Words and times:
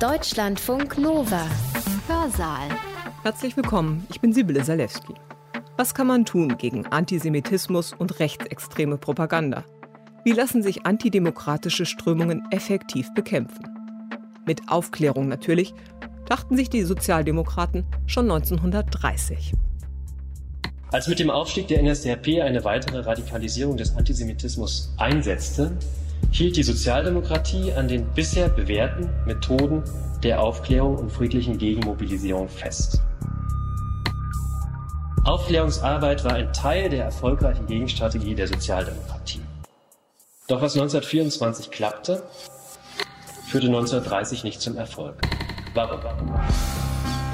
Deutschlandfunk 0.00 0.98
Nova. 0.98 1.46
Hörsaal. 2.08 2.68
Herzlich 3.22 3.56
willkommen, 3.56 4.04
ich 4.10 4.20
bin 4.20 4.32
Sibylle 4.32 4.64
Salewski. 4.64 5.14
Was 5.76 5.94
kann 5.94 6.08
man 6.08 6.24
tun 6.24 6.58
gegen 6.58 6.84
Antisemitismus 6.86 7.92
und 7.92 8.18
rechtsextreme 8.18 8.98
Propaganda? 8.98 9.62
Wie 10.24 10.32
lassen 10.32 10.64
sich 10.64 10.84
antidemokratische 10.84 11.86
Strömungen 11.86 12.42
effektiv 12.50 13.14
bekämpfen? 13.14 13.68
Mit 14.44 14.68
Aufklärung 14.68 15.28
natürlich, 15.28 15.74
dachten 16.26 16.56
sich 16.56 16.68
die 16.68 16.82
Sozialdemokraten 16.82 17.86
schon 18.06 18.28
1930. 18.28 19.52
Als 20.90 21.06
mit 21.06 21.20
dem 21.20 21.30
Aufstieg 21.30 21.68
der 21.68 21.82
NSDAP 21.82 22.42
eine 22.42 22.64
weitere 22.64 22.98
Radikalisierung 22.98 23.76
des 23.76 23.96
Antisemitismus 23.96 24.92
einsetzte, 24.96 25.78
hielt 26.34 26.56
die 26.56 26.64
Sozialdemokratie 26.64 27.72
an 27.74 27.86
den 27.86 28.06
bisher 28.12 28.48
bewährten 28.48 29.08
Methoden 29.24 29.84
der 30.24 30.40
Aufklärung 30.40 30.96
und 30.96 31.12
friedlichen 31.12 31.58
Gegenmobilisierung 31.58 32.48
fest. 32.48 33.00
Aufklärungsarbeit 35.22 36.24
war 36.24 36.32
ein 36.32 36.52
Teil 36.52 36.90
der 36.90 37.04
erfolgreichen 37.04 37.66
Gegenstrategie 37.66 38.34
der 38.34 38.48
Sozialdemokratie. 38.48 39.42
Doch 40.48 40.60
was 40.60 40.74
1924 40.74 41.70
klappte, 41.70 42.24
führte 43.46 43.68
1930 43.68 44.42
nicht 44.42 44.60
zum 44.60 44.76
Erfolg. 44.76 45.14
Warum? 45.74 46.34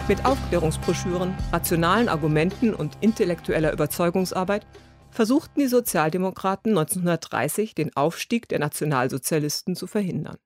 Mit 0.09 0.27
Aufklärungsbroschüren, 0.27 1.35
rationalen 1.53 2.11
Argumenten 2.11 2.75
und 2.75 2.99
intellektueller 3.01 3.73
Überzeugungsarbeit 3.73 4.67
versuchten 5.11 5.61
die 5.61 5.67
Sozialdemokraten 5.67 6.71
1930 6.71 7.75
den 7.75 7.95
Aufstieg 7.97 8.49
der 8.49 8.59
Nationalsozialisten 8.59 9.77
zu 9.77 9.87
verhindern. 9.87 10.39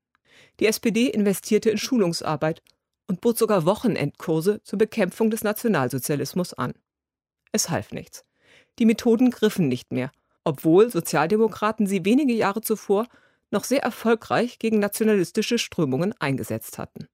Die 0.61 0.67
SPD 0.67 1.09
investierte 1.09 1.71
in 1.71 1.79
Schulungsarbeit 1.79 2.63
und 3.07 3.21
bot 3.21 3.39
sogar 3.39 3.65
Wochenendkurse 3.67 4.63
zur 4.63 4.79
Bekämpfung 4.79 5.31
des 5.31 5.45
Nationalsozialismus 5.45 6.55
an. 6.55 6.75
Es 7.53 7.71
half 7.71 7.93
nichts. 7.93 8.25
Die 8.79 8.87
Methoden 8.87 9.31
griffen 9.31 9.69
nicht 9.69 9.93
mehr, 9.93 10.11
obwohl 10.43 10.91
Sozialdemokraten 10.91 11.87
sie 11.87 12.05
wenige 12.05 12.33
Jahre 12.33 12.61
zuvor 12.61 13.07
noch 13.51 13.65
sehr 13.65 13.83
erfolgreich 13.83 14.59
gegen 14.59 14.79
nationalistische 14.79 15.59
Strömungen 15.59 16.15
eingesetzt 16.19 16.79
hatten. 16.79 17.07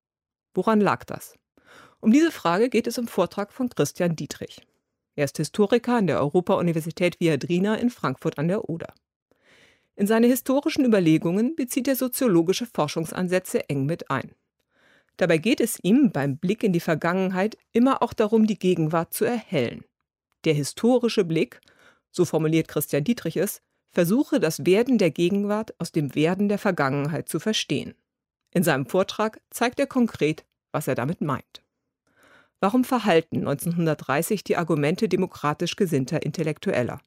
Woran 0.55 0.80
lag 0.80 1.05
das? 1.05 1.34
Um 2.00 2.12
diese 2.12 2.33
Frage 2.33 2.70
geht 2.70 2.86
es 2.86 2.96
im 2.96 3.08
Vortrag 3.08 3.52
von 3.52 3.69
Christian 3.69 4.17
Dietrich. 4.17 4.67
Er 5.20 5.24
ist 5.24 5.36
Historiker 5.36 5.96
an 5.96 6.06
der 6.06 6.18
Europa-Universität 6.18 7.20
Viadrina 7.20 7.74
in 7.74 7.90
Frankfurt 7.90 8.38
an 8.38 8.48
der 8.48 8.70
Oder. 8.70 8.94
In 9.94 10.06
seine 10.06 10.28
historischen 10.28 10.82
Überlegungen 10.82 11.54
bezieht 11.56 11.88
er 11.88 11.94
soziologische 11.94 12.64
Forschungsansätze 12.64 13.68
eng 13.68 13.84
mit 13.84 14.10
ein. 14.10 14.32
Dabei 15.18 15.36
geht 15.36 15.60
es 15.60 15.78
ihm 15.82 16.10
beim 16.10 16.38
Blick 16.38 16.62
in 16.62 16.72
die 16.72 16.80
Vergangenheit 16.80 17.58
immer 17.72 18.02
auch 18.02 18.14
darum, 18.14 18.46
die 18.46 18.58
Gegenwart 18.58 19.12
zu 19.12 19.27
erhellen. 19.27 19.84
Der 20.46 20.54
historische 20.54 21.27
Blick, 21.27 21.60
so 22.10 22.24
formuliert 22.24 22.68
Christian 22.68 23.05
Dietrich 23.05 23.36
es, 23.36 23.60
versuche 23.90 24.40
das 24.40 24.64
Werden 24.64 24.96
der 24.96 25.10
Gegenwart 25.10 25.78
aus 25.78 25.92
dem 25.92 26.14
Werden 26.14 26.48
der 26.48 26.56
Vergangenheit 26.56 27.28
zu 27.28 27.40
verstehen. 27.40 27.92
In 28.55 28.62
seinem 28.62 28.86
Vortrag 28.86 29.38
zeigt 29.50 29.80
er 29.80 29.86
konkret, 29.86 30.46
was 30.72 30.88
er 30.88 30.94
damit 30.94 31.20
meint. 31.20 31.60
Warum 32.61 32.84
verhalten 32.84 33.39
1930 33.39 34.44
die 34.44 34.58
Argumente 34.58 35.08
demokratisch 35.08 35.77
gesinnter 35.77 36.22
Intellektueller? 36.22 37.00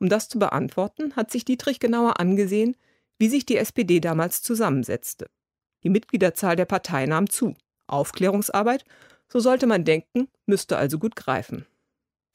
Um 0.00 0.08
das 0.08 0.30
zu 0.30 0.38
beantworten, 0.38 1.14
hat 1.14 1.30
sich 1.30 1.44
Dietrich 1.44 1.78
genauer 1.78 2.18
angesehen, 2.18 2.74
wie 3.18 3.28
sich 3.28 3.44
die 3.44 3.58
SPD 3.58 4.00
damals 4.00 4.40
zusammensetzte. 4.42 5.28
Die 5.84 5.90
Mitgliederzahl 5.90 6.56
der 6.56 6.64
Partei 6.64 7.04
nahm 7.04 7.28
zu. 7.28 7.54
Aufklärungsarbeit, 7.86 8.84
so 9.28 9.40
sollte 9.40 9.66
man 9.66 9.84
denken, 9.84 10.28
müsste 10.46 10.78
also 10.78 10.98
gut 10.98 11.16
greifen. 11.16 11.66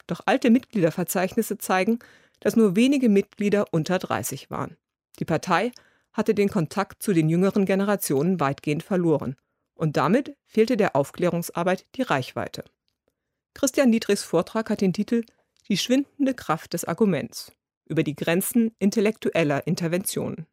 Doch 0.06 0.20
alte 0.24 0.50
Mitgliederverzeichnisse 0.50 1.58
zeigen, 1.58 1.98
dass 2.40 2.54
nur 2.54 2.76
wenige 2.76 3.08
Mitglieder 3.08 3.66
unter 3.72 3.98
30 3.98 4.48
waren. 4.50 4.76
Die 5.18 5.24
Partei 5.24 5.72
hatte 6.12 6.34
den 6.34 6.48
Kontakt 6.48 7.02
zu 7.02 7.12
den 7.12 7.28
jüngeren 7.28 7.66
Generationen 7.66 8.38
weitgehend 8.38 8.84
verloren 8.84 9.36
und 9.78 9.96
damit 9.96 10.36
fehlte 10.44 10.76
der 10.76 10.94
Aufklärungsarbeit 10.96 11.86
die 11.94 12.02
Reichweite. 12.02 12.64
Christian 13.54 13.90
Dietrichs 13.90 14.24
Vortrag 14.24 14.68
hat 14.68 14.80
den 14.80 14.92
Titel 14.92 15.24
Die 15.68 15.78
schwindende 15.78 16.34
Kraft 16.34 16.74
des 16.74 16.84
Arguments 16.84 17.52
über 17.86 18.02
die 18.02 18.16
Grenzen 18.16 18.72
intellektueller 18.78 19.66
Interventionen. 19.66 20.46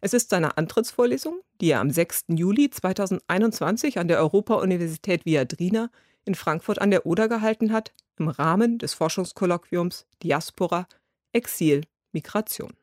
Es 0.00 0.14
ist 0.14 0.30
seine 0.30 0.56
Antrittsvorlesung, 0.56 1.40
die 1.60 1.70
er 1.70 1.80
am 1.80 1.90
6. 1.90 2.26
Juli 2.28 2.70
2021 2.70 3.98
an 3.98 4.08
der 4.08 4.18
Europa-Universität 4.18 5.26
Viadrina 5.26 5.90
in 6.24 6.34
Frankfurt 6.34 6.80
an 6.80 6.90
der 6.90 7.06
Oder 7.06 7.28
gehalten 7.28 7.72
hat, 7.72 7.92
im 8.18 8.28
Rahmen 8.28 8.78
des 8.78 8.94
Forschungskolloquiums 8.94 10.06
Diaspora, 10.22 10.86
Exil, 11.32 11.82
Migration. 12.12 12.74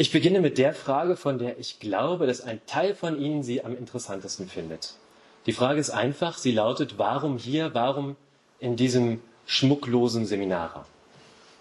Ich 0.00 0.12
beginne 0.12 0.40
mit 0.40 0.58
der 0.58 0.74
Frage, 0.74 1.16
von 1.16 1.38
der 1.38 1.58
ich 1.58 1.80
glaube, 1.80 2.28
dass 2.28 2.40
ein 2.40 2.60
Teil 2.66 2.94
von 2.94 3.20
Ihnen 3.20 3.42
sie 3.42 3.64
am 3.64 3.76
interessantesten 3.76 4.46
findet. 4.46 4.94
Die 5.46 5.52
Frage 5.52 5.80
ist 5.80 5.90
einfach, 5.90 6.38
sie 6.38 6.52
lautet, 6.52 6.98
warum 6.98 7.36
hier, 7.36 7.74
warum 7.74 8.14
in 8.60 8.76
diesem 8.76 9.20
schmucklosen 9.46 10.24
Seminarraum? 10.24 10.84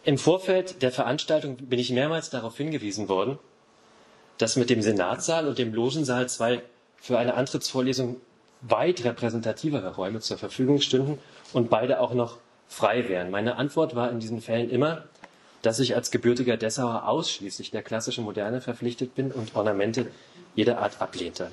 Im 0.03 0.19
Vorfeld 0.19 0.83
der 0.83 0.91
Veranstaltung 0.91 1.55
bin 1.55 1.79
ich 1.79 1.89
mehrmals 1.89 2.29
darauf 2.29 2.55
hingewiesen 2.55 3.09
worden, 3.09 3.39
dass 4.37 4.55
mit 4.55 4.69
dem 4.69 4.83
Senatssaal 4.83 5.47
und 5.47 5.57
dem 5.57 5.73
Logensaal 5.73 6.29
zwei 6.29 6.61
für 6.97 7.17
eine 7.17 7.33
Antrittsvorlesung 7.33 8.17
weit 8.61 9.03
repräsentativere 9.03 9.95
Räume 9.95 10.19
zur 10.19 10.37
Verfügung 10.37 10.79
stünden 10.79 11.17
und 11.53 11.71
beide 11.71 11.99
auch 12.01 12.13
noch 12.13 12.37
frei 12.67 13.09
wären. 13.09 13.31
Meine 13.31 13.55
Antwort 13.55 13.95
war 13.95 14.11
in 14.11 14.19
diesen 14.19 14.41
Fällen 14.41 14.69
immer, 14.69 15.05
dass 15.67 15.79
ich 15.81 15.95
als 15.95 16.11
gebürtiger 16.11 16.55
Dessauer 16.55 17.09
ausschließlich 17.09 17.72
der 17.72 17.83
klassischen 17.83 18.23
Moderne 18.23 18.61
verpflichtet 18.61 19.16
bin 19.16 19.33
und 19.33 19.53
Ornamente 19.53 20.09
jeder 20.55 20.79
Art 20.79 21.01
ablehnte. 21.01 21.51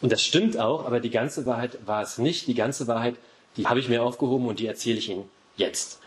Und 0.00 0.10
das 0.10 0.20
stimmt 0.20 0.58
auch, 0.58 0.84
aber 0.84 0.98
die 0.98 1.10
ganze 1.10 1.46
Wahrheit 1.46 1.78
war 1.86 2.02
es 2.02 2.18
nicht. 2.18 2.48
Die 2.48 2.56
ganze 2.56 2.88
Wahrheit, 2.88 3.14
die 3.56 3.68
habe 3.68 3.78
ich 3.78 3.88
mir 3.88 4.02
aufgehoben 4.02 4.48
und 4.48 4.58
die 4.58 4.66
erzähle 4.66 4.98
ich 4.98 5.10
Ihnen 5.10 5.30
jetzt. 5.56 6.00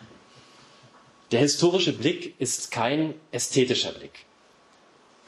Der 1.32 1.40
historische 1.40 1.94
Blick 1.94 2.38
ist 2.42 2.72
kein 2.72 3.14
ästhetischer 3.32 3.94
Blick. 3.94 4.26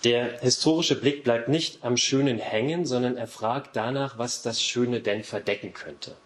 Der 0.04 0.42
historische 0.42 1.00
Blick 1.00 1.24
bleibt 1.24 1.48
nicht 1.48 1.86
am 1.86 1.96
Schönen 1.96 2.40
hängen, 2.40 2.86
sondern 2.86 3.16
er 3.16 3.28
fragt 3.28 3.78
danach, 3.78 4.18
was 4.18 4.42
das 4.42 4.62
Schöne 4.62 5.00
denn 5.00 5.24
verdecken 5.24 5.74
könnte. 5.74 6.18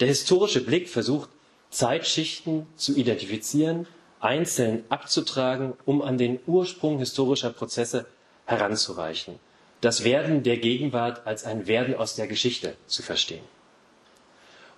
Der 0.00 0.08
historische 0.08 0.62
Blick 0.62 0.90
versucht, 0.90 1.30
Zeitschichten 1.70 2.66
zu 2.76 2.94
identifizieren 2.94 3.86
einzeln 4.26 4.84
abzutragen, 4.88 5.74
um 5.84 6.02
an 6.02 6.18
den 6.18 6.40
Ursprung 6.46 6.98
historischer 6.98 7.50
Prozesse 7.50 8.06
heranzureichen. 8.44 9.38
Das 9.80 10.02
Werden 10.02 10.42
der 10.42 10.56
Gegenwart 10.56 11.26
als 11.26 11.44
ein 11.44 11.68
Werden 11.68 11.94
aus 11.94 12.16
der 12.16 12.26
Geschichte 12.26 12.74
zu 12.88 13.02
verstehen. 13.02 13.44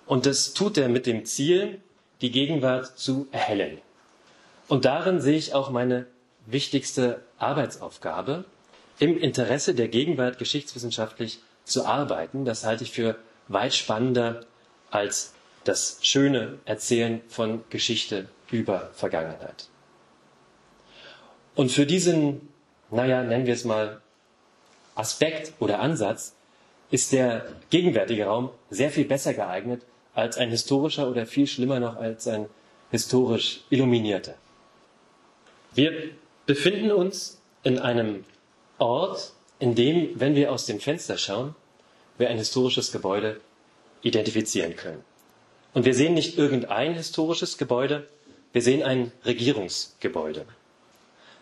Und 0.05 0.27
das 0.27 0.53
tut 0.53 0.77
er 0.77 0.87
mit 0.87 1.07
dem 1.07 1.25
Ziel, 1.25 1.81
die 2.21 2.29
Gegenwart 2.29 2.97
zu 2.97 3.27
erhellen. 3.31 3.79
Und 4.67 4.85
darin 4.85 5.19
sehe 5.19 5.37
ich 5.37 5.55
auch 5.55 5.71
meine 5.71 6.05
wichtigste 6.45 7.21
Arbeitsaufgabe, 7.39 8.45
im 8.99 9.17
Interesse 9.17 9.73
der 9.73 9.87
Gegenwart 9.87 10.37
geschichtswissenschaftlich 10.37 11.39
zu 11.63 11.85
arbeiten. 11.85 12.45
Das 12.45 12.65
halte 12.65 12.83
ich 12.83 12.91
für 12.91 13.15
weit 13.47 13.73
spannender 13.73 14.45
als 14.91 15.33
das 15.63 15.99
schöne 16.01 16.59
Erzählen 16.65 17.21
von 17.29 17.63
Geschichte 17.69 18.27
über 18.51 18.89
Vergangenheit. 18.93 19.69
Und 21.55 21.71
für 21.71 21.85
diesen, 21.85 22.49
naja, 22.89 23.23
nennen 23.23 23.45
wir 23.45 23.53
es 23.53 23.65
mal 23.65 24.01
Aspekt 24.95 25.53
oder 25.59 25.79
Ansatz, 25.79 26.35
ist 26.91 27.11
der 27.11 27.45
gegenwärtige 27.69 28.25
Raum 28.25 28.49
sehr 28.69 28.91
viel 28.91 29.05
besser 29.05 29.33
geeignet 29.33 29.83
als 30.13 30.37
ein 30.37 30.49
historischer 30.49 31.09
oder 31.09 31.25
viel 31.25 31.47
schlimmer 31.47 31.79
noch 31.79 31.97
als 31.97 32.27
ein 32.27 32.47
historisch 32.91 33.61
illuminierter. 33.69 34.35
Wir 35.73 36.11
befinden 36.45 36.91
uns 36.91 37.39
in 37.63 37.77
einem 37.77 38.25
Ort, 38.79 39.33
in 39.59 39.75
dem, 39.75 40.19
wenn 40.19 40.35
wir 40.35 40.51
aus 40.51 40.65
dem 40.65 40.79
Fenster 40.79 41.17
schauen, 41.17 41.55
wir 42.17 42.29
ein 42.29 42.37
historisches 42.37 42.91
Gebäude 42.91 43.39
identifizieren 44.01 44.75
können. 44.75 45.03
Und 45.73 45.85
wir 45.85 45.93
sehen 45.93 46.15
nicht 46.15 46.37
irgendein 46.37 46.95
historisches 46.95 47.57
Gebäude, 47.57 48.07
wir 48.51 48.61
sehen 48.61 48.83
ein 48.83 49.11
Regierungsgebäude. 49.25 50.45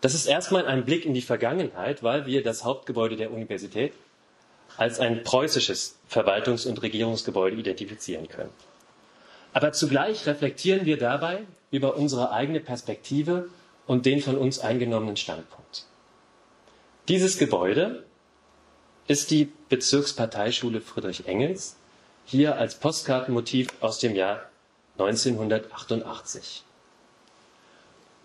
Das 0.01 0.13
ist 0.13 0.27
erstmal 0.27 0.65
ein 0.65 0.85
Blick 0.85 1.05
in 1.05 1.13
die 1.13 1.21
Vergangenheit, 1.21 2.03
weil 2.03 2.25
wir 2.25 2.43
das 2.43 2.63
Hauptgebäude 2.63 3.15
der 3.15 3.31
Universität 3.31 3.93
als 4.75 4.99
ein 4.99 5.23
preußisches 5.23 5.97
Verwaltungs- 6.09 6.67
und 6.67 6.81
Regierungsgebäude 6.81 7.55
identifizieren 7.55 8.27
können. 8.27 8.51
Aber 9.53 9.71
zugleich 9.71 10.27
reflektieren 10.27 10.85
wir 10.85 10.97
dabei 10.97 11.45
über 11.71 11.95
unsere 11.95 12.31
eigene 12.31 12.59
Perspektive 12.59 13.49
und 13.87 14.05
den 14.05 14.21
von 14.21 14.37
uns 14.37 14.59
eingenommenen 14.59 15.17
Standpunkt. 15.17 15.85
Dieses 17.07 17.37
Gebäude 17.37 18.03
ist 19.07 19.31
die 19.31 19.51
Bezirksparteischule 19.69 20.81
Friedrich 20.81 21.25
Engels, 21.25 21.77
hier 22.25 22.57
als 22.57 22.75
Postkartenmotiv 22.75 23.69
aus 23.79 23.99
dem 23.99 24.15
Jahr 24.15 24.41
1988. 24.99 26.63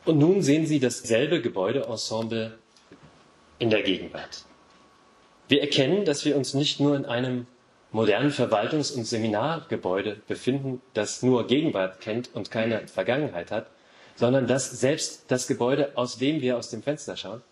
Und 0.04 0.18
nun 0.18 0.42
sehen 0.42 0.66
Sie 0.66 0.80
dasselbe 0.80 1.40
Gebäudeensemble 1.40 2.58
in 3.58 3.70
der 3.70 3.82
Gegenwart. 3.82 4.44
Wir 5.48 5.60
erkennen, 5.60 6.04
dass 6.04 6.24
wir 6.24 6.36
uns 6.36 6.54
nicht 6.54 6.80
nur 6.80 6.96
in 6.96 7.04
einem 7.04 7.46
modernen 7.92 8.32
Verwaltungs- 8.32 8.92
und 8.92 9.06
Seminargebäude 9.06 10.16
befinden, 10.26 10.80
das 10.94 11.22
nur 11.22 11.46
Gegenwart 11.46 12.00
kennt 12.00 12.30
und 12.34 12.50
keine 12.50 12.88
Vergangenheit 12.88 13.50
hat, 13.50 13.66
sondern 14.16 14.46
dass 14.46 14.70
selbst 14.70 15.24
das 15.28 15.46
Gebäude, 15.46 15.92
aus 15.94 16.18
dem 16.18 16.40
wir 16.40 16.56
aus 16.56 16.70
dem 16.70 16.82
Fenster 16.82 17.16
schauen, 17.16 17.42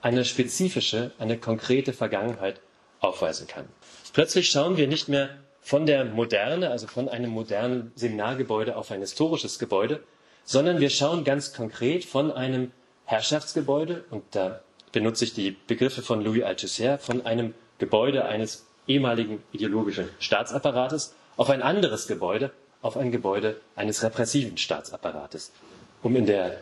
eine 0.00 0.24
spezifische, 0.24 1.12
eine 1.18 1.38
konkrete 1.38 1.92
Vergangenheit 1.92 2.60
aufweisen 3.00 3.46
kann. 3.46 3.66
Plötzlich 4.12 4.50
schauen 4.50 4.76
wir 4.76 4.88
nicht 4.88 5.08
mehr 5.08 5.30
von 5.60 5.86
der 5.86 6.04
Moderne, 6.04 6.70
also 6.70 6.88
von 6.88 7.08
einem 7.08 7.30
modernen 7.30 7.92
Seminargebäude 7.94 8.76
auf 8.76 8.90
ein 8.90 9.00
historisches 9.00 9.58
Gebäude, 9.60 10.02
sondern 10.44 10.80
wir 10.80 10.90
schauen 10.90 11.24
ganz 11.24 11.52
konkret 11.52 12.04
von 12.04 12.32
einem 12.32 12.72
Herrschaftsgebäude, 13.04 14.04
und 14.10 14.24
da 14.32 14.60
benutze 14.92 15.24
ich 15.24 15.34
die 15.34 15.52
Begriffe 15.66 16.02
von 16.02 16.22
Louis 16.22 16.42
Althusser, 16.42 16.98
von 16.98 17.24
einem 17.26 17.54
Gebäude 17.78 18.24
eines 18.24 18.66
ehemaligen 18.86 19.42
ideologischen 19.52 20.08
Staatsapparates 20.18 21.14
auf 21.36 21.50
ein 21.50 21.62
anderes 21.62 22.06
Gebäude, 22.06 22.50
auf 22.82 22.96
ein 22.96 23.12
Gebäude 23.12 23.60
eines 23.76 24.02
repressiven 24.02 24.56
Staatsapparates, 24.56 25.52
um 26.02 26.16
in 26.16 26.26
der 26.26 26.60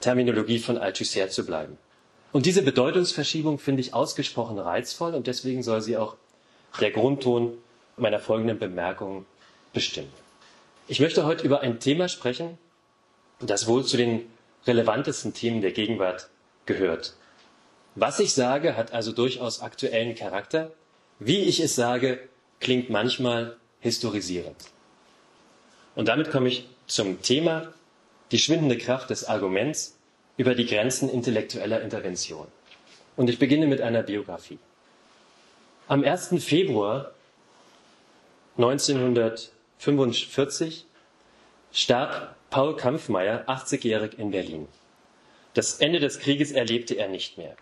Terminologie 0.00 0.58
von 0.58 0.78
Althusser 0.78 1.28
zu 1.28 1.44
bleiben. 1.44 1.76
Und 2.32 2.46
diese 2.46 2.62
Bedeutungsverschiebung 2.62 3.58
finde 3.58 3.80
ich 3.80 3.94
ausgesprochen 3.94 4.58
reizvoll 4.58 5.14
und 5.14 5.26
deswegen 5.26 5.62
soll 5.62 5.80
sie 5.80 5.96
auch 5.96 6.16
der 6.80 6.90
Grundton 6.90 7.58
meiner 7.96 8.20
folgenden 8.20 8.58
Bemerkungen 8.58 9.26
bestimmen. 9.72 10.12
Ich 10.86 11.00
möchte 11.00 11.24
heute 11.24 11.44
über 11.44 11.60
ein 11.60 11.80
Thema 11.80 12.08
sprechen, 12.08 12.58
das 13.40 13.66
wohl 13.66 13.84
zu 13.84 13.96
den 13.96 14.30
relevantesten 14.66 15.34
Themen 15.34 15.60
der 15.60 15.72
Gegenwart 15.72 16.28
gehört. 16.66 17.14
Was 17.94 18.18
ich 18.20 18.34
sage, 18.34 18.76
hat 18.76 18.92
also 18.92 19.12
durchaus 19.12 19.60
aktuellen 19.60 20.14
Charakter. 20.14 20.70
Wie 21.18 21.42
ich 21.42 21.58
es 21.60 21.74
sage, 21.74 22.20
klingt 22.60 22.88
manchmal 22.90 23.56
historisierend. 23.80 24.56
Und 25.94 26.08
damit 26.08 26.30
komme 26.30 26.48
ich 26.48 26.68
zum 26.86 27.22
Thema 27.22 27.72
die 28.30 28.38
schwindende 28.38 28.76
Kraft 28.78 29.10
des 29.10 29.24
Arguments 29.24 29.96
über 30.36 30.54
die 30.54 30.66
Grenzen 30.66 31.10
intellektueller 31.10 31.82
Intervention. 31.82 32.46
Und 33.16 33.28
ich 33.30 33.40
beginne 33.40 33.66
mit 33.66 33.80
einer 33.80 34.04
Biografie. 34.04 34.60
Am 35.88 36.04
1. 36.04 36.36
Februar 36.38 37.10
1945 38.58 40.86
starb 41.72 42.36
Paul 42.50 42.76
Kampfmeier 42.76 43.44
80-jährig 43.46 44.18
in 44.18 44.30
Berlin. 44.30 44.68
Das 45.54 45.80
Ende 45.80 46.00
des 46.00 46.18
Krieges 46.18 46.52
erlebte 46.52 46.94
er 46.94 47.08
nicht 47.08 47.36
mehr. 47.36 47.54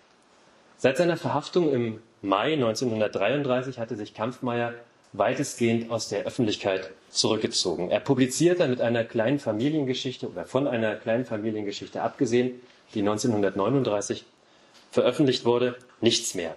Seit 0.77 0.97
seiner 0.97 1.17
Verhaftung 1.17 1.73
im 1.73 2.03
Mai 2.23 2.53
1933 2.53 3.79
hatte 3.79 3.97
sich 3.97 4.15
Kampfmeier 4.15 4.75
weitestgehend 5.13 5.91
aus 5.91 6.09
der 6.09 6.25
Öffentlichkeit 6.25 6.91
zurückgezogen. 7.11 7.91
Er 7.91 8.01
publizierte 8.01 8.69
mit 8.69 8.81
einer 8.81 9.05
kleinen 9.05 9.39
Familiengeschichte 9.39 10.29
oder 10.29 10.45
von 10.45 10.69
einer 10.69 10.95
kleinen 10.97 11.25
Familiengeschichte 11.25 12.03
abgesehen, 12.03 12.61
die 12.95 13.01
1939 13.01 14.25
veröffentlicht 14.91 15.45
wurde, 15.45 15.77
nichts 16.01 16.35
mehr. 16.35 16.55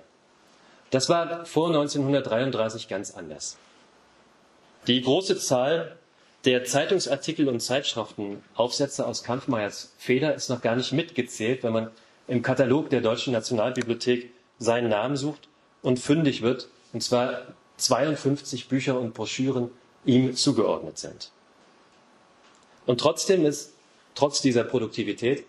Das 0.92 1.10
war 1.10 1.46
vor 1.46 1.68
1933 1.68 2.88
ganz 2.88 3.12
anders. 3.12 3.58
Die 4.88 5.02
große 5.02 5.38
Zahl 5.38 5.98
der 6.46 6.64
Zeitungsartikel 6.64 7.50
und 7.50 7.60
Zeitschriftenaufsätze 7.60 9.06
aus 9.06 9.24
Kampfmeyers 9.24 9.94
Feder 9.98 10.34
ist 10.36 10.50
noch 10.50 10.62
gar 10.62 10.76
nicht 10.76 10.94
mitgezählt, 10.94 11.64
wenn 11.64 11.74
man 11.74 11.92
im 12.28 12.42
Katalog 12.42 12.90
der 12.90 13.02
Deutschen 13.02 13.34
Nationalbibliothek 13.34 14.32
seinen 14.58 14.90
Namen 14.90 15.18
sucht 15.18 15.48
und 15.82 16.00
fündig 16.00 16.42
wird, 16.42 16.68
und 16.94 17.02
zwar 17.02 17.42
52 17.78 18.68
Bücher 18.68 19.00
und 19.00 19.14
Broschüren 19.14 19.72
ihm 20.06 20.36
zugeordnet 20.36 20.98
sind. 20.98 21.32
Und 22.86 23.00
trotzdem 23.00 23.46
ist, 23.46 23.74
trotz 24.16 24.42
dieser 24.42 24.64
Produktivität, 24.64 25.46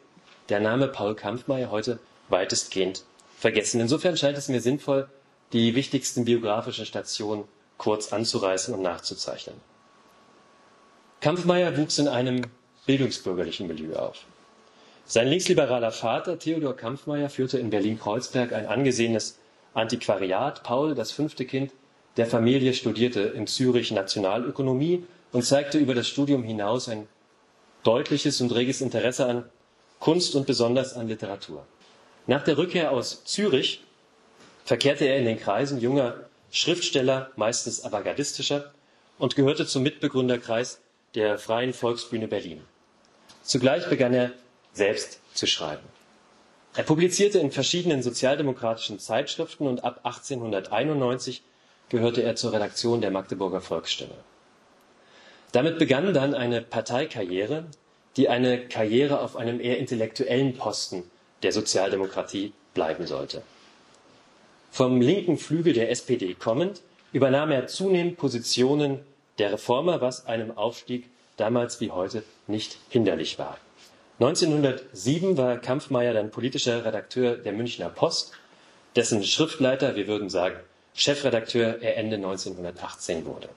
der 0.49 0.61
Name 0.61 0.89
Paul 0.89 1.15
Kampfmeier 1.15 1.71
heute 1.71 1.99
weitestgehend 2.29 3.05
vergessen. 3.39 3.81
Insofern 3.81 4.17
scheint 4.17 4.37
es 4.37 4.49
mir 4.49 4.61
sinnvoll, 4.61 5.09
die 5.53 5.75
wichtigsten 5.75 6.25
biografischen 6.25 6.87
Stationen 6.87 7.45
kurz 7.79 8.13
anzureißen 8.13 8.75
und 8.75 8.83
nachzuzeichnen. 8.83 9.57
Kampfmeier 11.21 11.77
wuchs 11.77 11.99
in 11.99 12.09
einem 12.09 12.43
bildungsbürgerlichen 12.87 13.67
Milieu 13.67 13.95
auf. 13.97 14.25
Sein 15.05 15.29
linksliberaler 15.29 15.93
Vater 15.93 16.39
Theodor 16.39 16.75
Kampfmeier 16.75 17.29
führte 17.29 17.59
in 17.59 17.69
Berlin-Kreuzberg 17.69 18.55
ein 18.55 18.67
angesehenes 18.67 19.39
Antiquariat. 19.75 20.63
Paul, 20.63 20.95
das 20.95 21.11
fünfte 21.11 21.45
Kind 21.45 21.73
der 22.17 22.27
Familie, 22.27 22.73
studierte 22.73 23.21
in 23.21 23.47
Zürich 23.47 23.91
Nationalökonomie 23.91 25.05
und 25.33 25.45
zeigte 25.45 25.77
über 25.79 25.95
das 25.95 26.09
Studium 26.09 26.43
hinaus 26.43 26.89
ein 26.89 27.07
deutliches 27.83 28.41
und 28.41 28.55
reges 28.55 28.81
Interesse 28.81 29.27
an 29.27 29.45
Kunst 29.99 30.35
und 30.35 30.47
besonders 30.47 30.95
an 30.95 31.09
Literatur. 31.09 31.67
Nach 32.27 32.43
der 32.43 32.57
Rückkehr 32.57 32.93
aus 32.93 33.25
Zürich 33.25 33.85
verkehrte 34.65 35.05
er 35.05 35.19
in 35.19 35.27
den 35.27 35.39
Kreisen 35.39 35.81
junger 35.81 36.15
Schriftsteller, 36.51 37.31
meistens 37.37 37.85
avantgardistischer, 37.85 38.73
und 39.19 39.37
gehörte 39.37 39.67
zum 39.67 39.83
Mitbegründerkreis 39.83 40.81
der 41.15 41.39
Freien 41.39 41.73
Volksbühne 41.73 42.29
Berlin. 42.29 42.63
Zugleich 43.43 43.89
begann 43.89 44.15
er 44.15 44.33
selbst 44.73 45.21
zu 45.35 45.47
schreiben. 45.47 45.83
Er 46.77 46.85
publizierte 46.85 47.41
in 47.41 47.51
verschiedenen 47.51 48.03
sozialdemokratischen 48.03 49.01
Zeitschriften 49.01 49.67
und 49.67 49.83
ab 49.83 50.01
1891 50.05 51.43
gehörte 51.89 52.23
er 52.23 52.37
zur 52.37 52.53
Redaktion 52.53 53.01
der 53.01 53.11
Magdeburger 53.11 53.61
Volksstimme. 53.61 54.15
Damit 55.51 55.81
begann 55.81 56.15
dann 56.15 56.35
eine 56.35 56.63
Parteikarriere, 56.63 57.65
die 58.17 58.29
eine 58.29 58.69
Karriere 58.69 59.21
auf 59.21 59.37
einem 59.37 59.61
eher 59.61 59.79
intellektuellen 59.79 60.55
Posten 60.55 61.03
der 61.43 61.53
Sozialdemokratie 61.53 62.53
bleiben 62.75 63.07
sollte. 63.09 63.43
Vom 64.71 65.01
linken 65.01 65.39
Flügel 65.39 65.73
der 65.73 65.91
SPD 65.91 66.35
kommend, 66.35 66.83
übernahm 67.13 67.51
er 67.51 67.67
zunehmend 67.67 68.17
Positionen 68.17 69.01
der 69.41 69.53
Reformer, 69.53 70.01
was 70.03 70.27
einem 70.27 70.57
Aufstieg 70.57 71.09
damals 71.39 71.81
wie 71.81 71.91
heute 71.91 72.23
nicht 72.47 72.77
hinderlich 72.91 73.39
war. 73.39 73.57
1907 74.21 75.39
war 75.39 75.57
Kampfmeier 75.57 76.13
dann 76.13 76.31
politischer 76.31 76.85
Redakteur 76.85 77.37
der 77.37 77.55
Münchner 77.55 77.89
Post, 77.89 78.33
dessen 78.95 79.25
Schriftleiter, 79.25 79.97
wir 79.97 80.07
würden 80.07 80.29
sagen 80.29 80.57
Chefredakteur, 80.93 81.81
er 81.81 81.97
Ende 81.97 82.17
1918 82.17 83.25
wurde. 83.25 83.49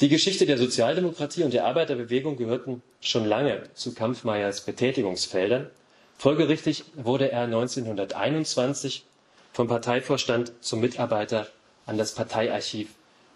Die 0.00 0.08
Geschichte 0.08 0.46
der 0.46 0.56
Sozialdemokratie 0.56 1.42
und 1.42 1.52
der 1.52 1.66
Arbeiterbewegung 1.66 2.38
gehörten 2.38 2.82
schon 3.02 3.26
lange 3.26 3.64
zu 3.74 3.92
Kampfmeyers 3.92 4.62
Betätigungsfeldern. 4.62 5.68
Folgerichtig 6.16 6.84
wurde 6.94 7.30
er 7.30 7.42
1921 7.42 9.04
vom 9.52 9.68
Parteivorstand 9.68 10.52
zum 10.62 10.80
Mitarbeiter 10.80 11.48
an 11.84 11.98
das 11.98 12.14
Parteiarchiv 12.14 12.88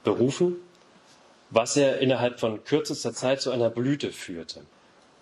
berufen, 0.05 0.57
was 1.51 1.77
er 1.77 1.99
innerhalb 1.99 2.41
von 2.41 2.65
kürzester 2.65 3.13
Zeit 3.13 3.41
zu 3.41 3.51
einer 3.51 3.71
Blüte 3.71 4.13
führte, 4.13 4.63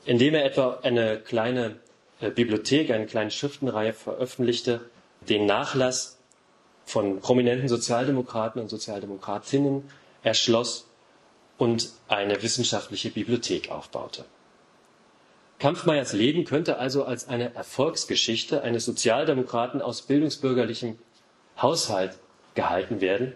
indem 0.05 0.35
er 0.35 0.45
etwa 0.45 0.81
eine 0.83 1.19
kleine 1.19 1.77
äh, 2.21 2.31
Bibliothek, 2.31 2.91
eine 2.91 3.07
kleine 3.07 3.31
Schriftenreihe 3.31 3.93
veröffentlichte, 3.93 4.81
den 5.29 5.47
Nachlass 5.47 6.19
von 6.85 7.21
prominenten 7.21 7.69
Sozialdemokraten 7.69 8.61
und 8.61 8.69
Sozialdemokratinnen 8.69 9.89
erschloss 10.23 10.87
und 11.59 11.91
eine 12.09 12.43
wissenschaftliche 12.43 13.11
Bibliothek 13.11 13.71
aufbaute. 13.71 14.25
Kampfmeyers 15.59 16.13
Leben 16.13 16.45
könnte 16.45 16.79
also 16.79 17.05
als 17.05 17.29
eine 17.29 17.55
Erfolgsgeschichte 17.55 18.63
eines 18.63 18.85
Sozialdemokraten 18.85 19.81
aus 19.81 20.03
bildungsbürgerlichem 20.03 20.99
Haushalt 21.57 22.19
gehalten 22.55 23.01
werden, 23.01 23.35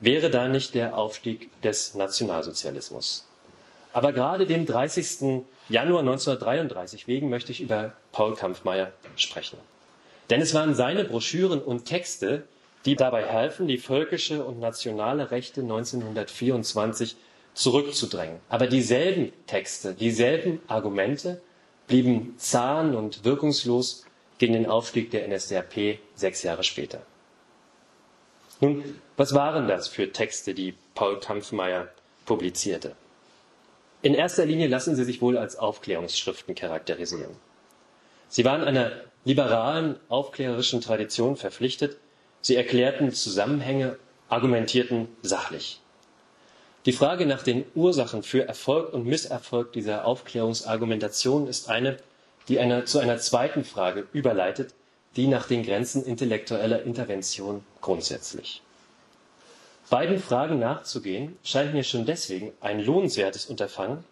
wäre 0.00 0.30
da 0.30 0.48
nicht 0.48 0.74
der 0.74 0.96
Aufstieg 0.96 1.50
des 1.62 1.94
Nationalsozialismus. 1.94 3.26
Aber 3.92 4.12
gerade 4.12 4.46
dem 4.46 4.66
30. 4.66 5.44
Januar 5.68 6.00
1933 6.00 7.08
wegen 7.08 7.30
möchte 7.30 7.52
ich 7.52 7.60
über 7.60 7.94
Paul 8.12 8.34
Kampfmeyer 8.36 8.92
sprechen. 9.16 9.58
Denn 10.28 10.40
es 10.40 10.54
waren 10.54 10.74
seine 10.74 11.04
Broschüren 11.04 11.62
und 11.62 11.86
Texte, 11.86 12.44
die 12.84 12.94
dabei 12.94 13.24
helfen, 13.24 13.66
die 13.66 13.78
völkische 13.78 14.44
und 14.44 14.60
nationale 14.60 15.30
Rechte 15.30 15.62
1924 15.62 17.16
zurückzudrängen. 17.54 18.38
Aber 18.48 18.66
dieselben 18.66 19.32
Texte, 19.46 19.94
dieselben 19.94 20.60
Argumente 20.68 21.40
blieben 21.86 22.34
zahm 22.36 22.94
und 22.94 23.24
wirkungslos 23.24 24.04
gegen 24.38 24.52
den 24.52 24.66
Aufstieg 24.66 25.10
der 25.10 25.26
NSDAP 25.26 25.98
sechs 26.14 26.42
Jahre 26.42 26.62
später. 26.64 27.00
Nun, 28.60 28.84
was 29.16 29.34
waren 29.34 29.68
das 29.68 29.88
für 29.88 30.12
Texte, 30.12 30.54
die 30.54 30.74
Paul 30.94 31.20
Kampfmeier 31.20 31.88
publizierte? 32.24 32.94
In 34.02 34.14
erster 34.14 34.44
Linie 34.44 34.68
lassen 34.68 34.94
sie 34.94 35.04
sich 35.04 35.20
wohl 35.22 35.38
als 35.38 35.56
Aufklärungsschriften 35.56 36.54
charakterisieren. 36.54 37.34
Sie 38.28 38.44
waren 38.44 38.62
einer 38.62 38.92
liberalen, 39.24 39.96
aufklärerischen 40.08 40.80
Tradition 40.80 41.36
verpflichtet, 41.36 41.96
sie 42.40 42.56
erklärten 42.56 43.12
Zusammenhänge, 43.12 43.98
argumentierten 44.28 45.08
sachlich. 45.22 45.80
Die 46.84 46.92
Frage 46.92 47.26
nach 47.26 47.42
den 47.42 47.64
Ursachen 47.74 48.22
für 48.22 48.46
Erfolg 48.46 48.92
und 48.92 49.06
Misserfolg 49.06 49.72
dieser 49.72 50.04
Aufklärungsargumentation 50.04 51.48
ist 51.48 51.68
eine, 51.68 51.96
die 52.48 52.60
einer, 52.60 52.84
zu 52.86 53.00
einer 53.00 53.18
zweiten 53.18 53.64
Frage 53.64 54.06
überleitet, 54.12 54.74
die 55.16 55.26
nach 55.26 55.48
den 55.48 55.64
Grenzen 55.64 56.04
intellektueller 56.04 56.82
Intervention 56.82 57.64
grundsätzlich. 57.80 58.62
Beiden 59.88 60.18
Fragen 60.18 60.58
nachzugehen, 60.58 61.36
scheint 61.44 61.72
mir 61.72 61.84
schon 61.84 62.06
deswegen 62.06 62.52
ein 62.60 62.80
lohnenswertes 62.80 63.46
Unterfangen, 63.46 64.04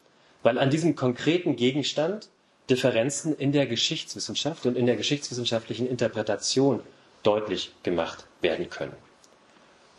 weil 0.45 0.59
an 0.59 0.71
diesem 0.71 0.95
konkreten 0.95 1.57
Gegenstand 1.57 2.29
Differenzen 2.71 3.37
in 3.37 3.51
der 3.51 3.67
Geschichtswissenschaft 3.67 4.67
und 4.67 4.77
in 4.77 4.87
der 4.87 4.97
geschichtswissenschaftlichen 4.97 5.89
Interpretation 5.89 6.81
deutlich 7.25 7.73
gemacht 7.83 8.25
werden 8.41 8.71
können. 8.71 8.95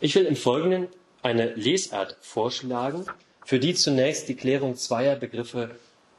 Ich 0.00 0.14
will 0.14 0.24
im 0.24 0.36
Folgenden 0.36 0.88
eine 1.22 1.54
Lesart 1.54 2.16
vorschlagen, 2.22 3.04
für 3.44 3.58
die 3.58 3.74
zunächst 3.74 4.28
die 4.28 4.34
Klärung 4.34 4.76
zweier 4.76 5.16
Begriffe 5.16 5.70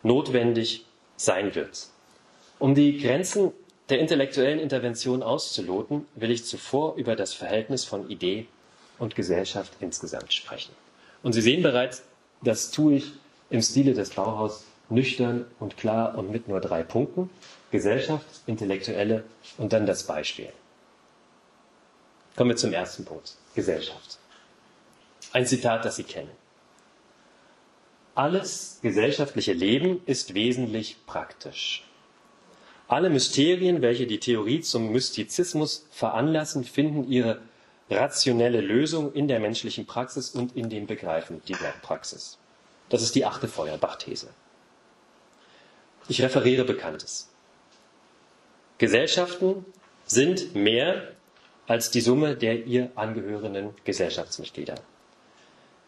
notwendig 0.04 0.86
sein 1.16 1.56
wird. 1.56 1.88
Um 2.60 2.76
die 2.76 2.98
Grenzen 2.98 3.52
der 3.90 4.00
intellektuellen 4.00 4.60
Intervention 4.60 5.24
auszuloten, 5.24 6.06
will 6.16 6.32
ich 6.32 6.46
zuvor 6.46 6.96
über 6.96 7.16
das 7.16 7.34
Verhältnis 7.34 7.86
von 7.86 8.10
Idee 8.10 8.48
und 9.00 9.16
Gesellschaft 9.16 9.74
insgesamt 9.80 10.34
sprechen. 10.34 10.74
Und 11.24 11.34
Sie 11.34 11.42
sehen 11.42 11.63
bereits, 11.63 12.04
das 12.42 12.72
tue 12.72 12.96
ich 12.96 13.12
im 13.50 13.62
Stile 13.62 13.94
des 13.94 14.12
Bauhaus 14.12 14.66
nüchtern 14.89 15.46
und 15.60 15.77
klar 15.77 16.18
und 16.18 16.32
mit 16.32 16.48
nur 16.48 16.62
drei 16.62 16.84
Punkten. 16.84 17.30
Gesellschaft, 17.72 18.25
Intellektuelle 18.46 19.24
und 19.58 19.74
dann 19.74 19.86
das 19.86 20.04
Beispiel. 20.04 20.50
Kommen 22.36 22.51
wir 22.51 22.58
zum 22.58 22.72
ersten 22.72 23.04
Punkt. 23.04 23.34
Gesellschaft. 23.56 24.20
Ein 25.34 25.46
Zitat, 25.46 25.84
das 25.84 25.98
Sie 25.98 26.04
kennen. 26.04 26.30
Alles 28.16 28.80
gesellschaftliche 28.82 29.54
Leben 29.54 30.01
ist 30.06 30.34
wesentlich 30.34 30.98
praktisch. 31.06 31.84
Alle 32.88 33.10
Mysterien, 33.10 33.82
welche 33.82 34.08
die 34.08 34.20
Theorie 34.20 34.62
zum 34.62 34.92
Mystizismus 34.92 35.86
veranlassen, 35.92 36.63
finden 36.63 37.12
ihre 37.12 37.42
rationelle 37.89 38.62
Lösung 38.62 39.13
in 39.13 39.27
der 39.27 39.39
menschlichen 39.39 39.86
Praxis 39.86 40.32
und 40.32 40.56
in 40.56 40.70
dem 40.70 40.88
Begreifen 40.88 41.41
dieser 41.48 41.72
Praxis. 41.82 42.38
Das 42.89 43.01
ist 43.01 43.15
die 43.15 43.25
achte 43.25 43.48
Feuerbach-These. 43.48 44.29
Ich 46.08 46.22
referiere 46.22 46.63
Bekanntes. 46.63 47.29
Gesellschaften 48.77 49.65
sind 50.06 50.56
mehr 50.56 51.12
als 51.67 51.91
die 51.91 52.01
Summe 52.01 52.36
der 52.36 52.65
ihr 52.65 52.91
angehörenden 52.96 53.72
Gesellschaftsmitglieder. 53.84 54.75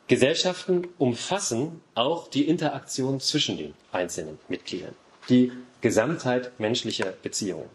Gesellschaften 0.08 0.88
umfassen 0.98 1.82
auch 1.96 2.28
die 2.28 2.48
Interaktion 2.48 3.20
zwischen 3.20 3.58
den 3.58 3.76
einzelnen 3.92 4.40
Mitgliedern 4.50 4.96
die 5.30 5.52
Gesamtheit 5.82 6.60
menschlicher 6.60 7.14
Beziehungen. 7.22 7.70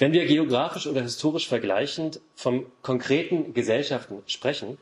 Wenn 0.00 0.14
wir 0.14 0.24
geografisch 0.24 0.86
oder 0.86 1.02
historisch 1.02 1.46
vergleichend 1.46 2.20
vom 2.34 2.64
konkreten 2.80 3.52
Gesellschaften 3.52 4.22
sprechen, 4.26 4.78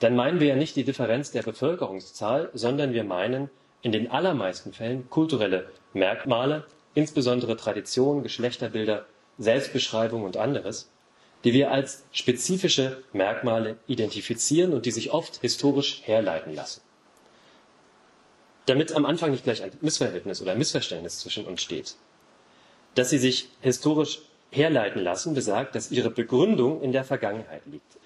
dann 0.00 0.16
meinen 0.16 0.40
wir 0.40 0.48
ja 0.48 0.56
nicht 0.56 0.74
die 0.74 0.82
Differenz 0.82 1.30
der 1.30 1.44
Bevölkerungszahl, 1.44 2.50
sondern 2.52 2.92
wir 2.92 3.04
meinen 3.04 3.48
in 3.82 3.92
den 3.92 4.10
allermeisten 4.10 4.72
Fällen 4.72 5.08
kulturelle 5.08 5.70
Merkmale, 5.92 6.66
insbesondere 6.94 7.56
Traditionen, 7.56 8.24
Geschlechterbilder, 8.24 9.06
Selbstbeschreibung 9.38 10.24
und 10.24 10.36
anderes, 10.36 10.90
die 11.44 11.52
wir 11.52 11.70
als 11.70 12.04
spezifische 12.10 13.04
Merkmale 13.12 13.76
identifizieren 13.86 14.72
und 14.72 14.84
die 14.84 14.90
sich 14.90 15.12
oft 15.12 15.40
historisch 15.42 16.02
herleiten 16.04 16.52
lassen 16.52 16.80
damit 18.66 18.92
am 18.96 19.06
Anfang 19.06 19.30
nicht 19.30 19.44
gleich 19.44 19.62
ein 19.62 19.70
Missverhältnis 19.80 20.42
oder 20.42 20.50
ein 20.50 20.58
Missverständnis 20.58 21.20
zwischen 21.20 21.46
uns 21.46 21.62
steht. 21.62 21.94
Dass 22.96 23.10
sie 23.10 23.18
sich 23.18 23.48
historisch 23.60 24.22
herleiten 24.50 25.02
lassen, 25.02 25.34
besagt, 25.34 25.74
dass 25.74 25.90
ihre 25.90 26.10
Begründung 26.10 26.82
in 26.82 26.92
der 26.92 27.04
Vergangenheit 27.04 27.62
liegt. 27.66 27.96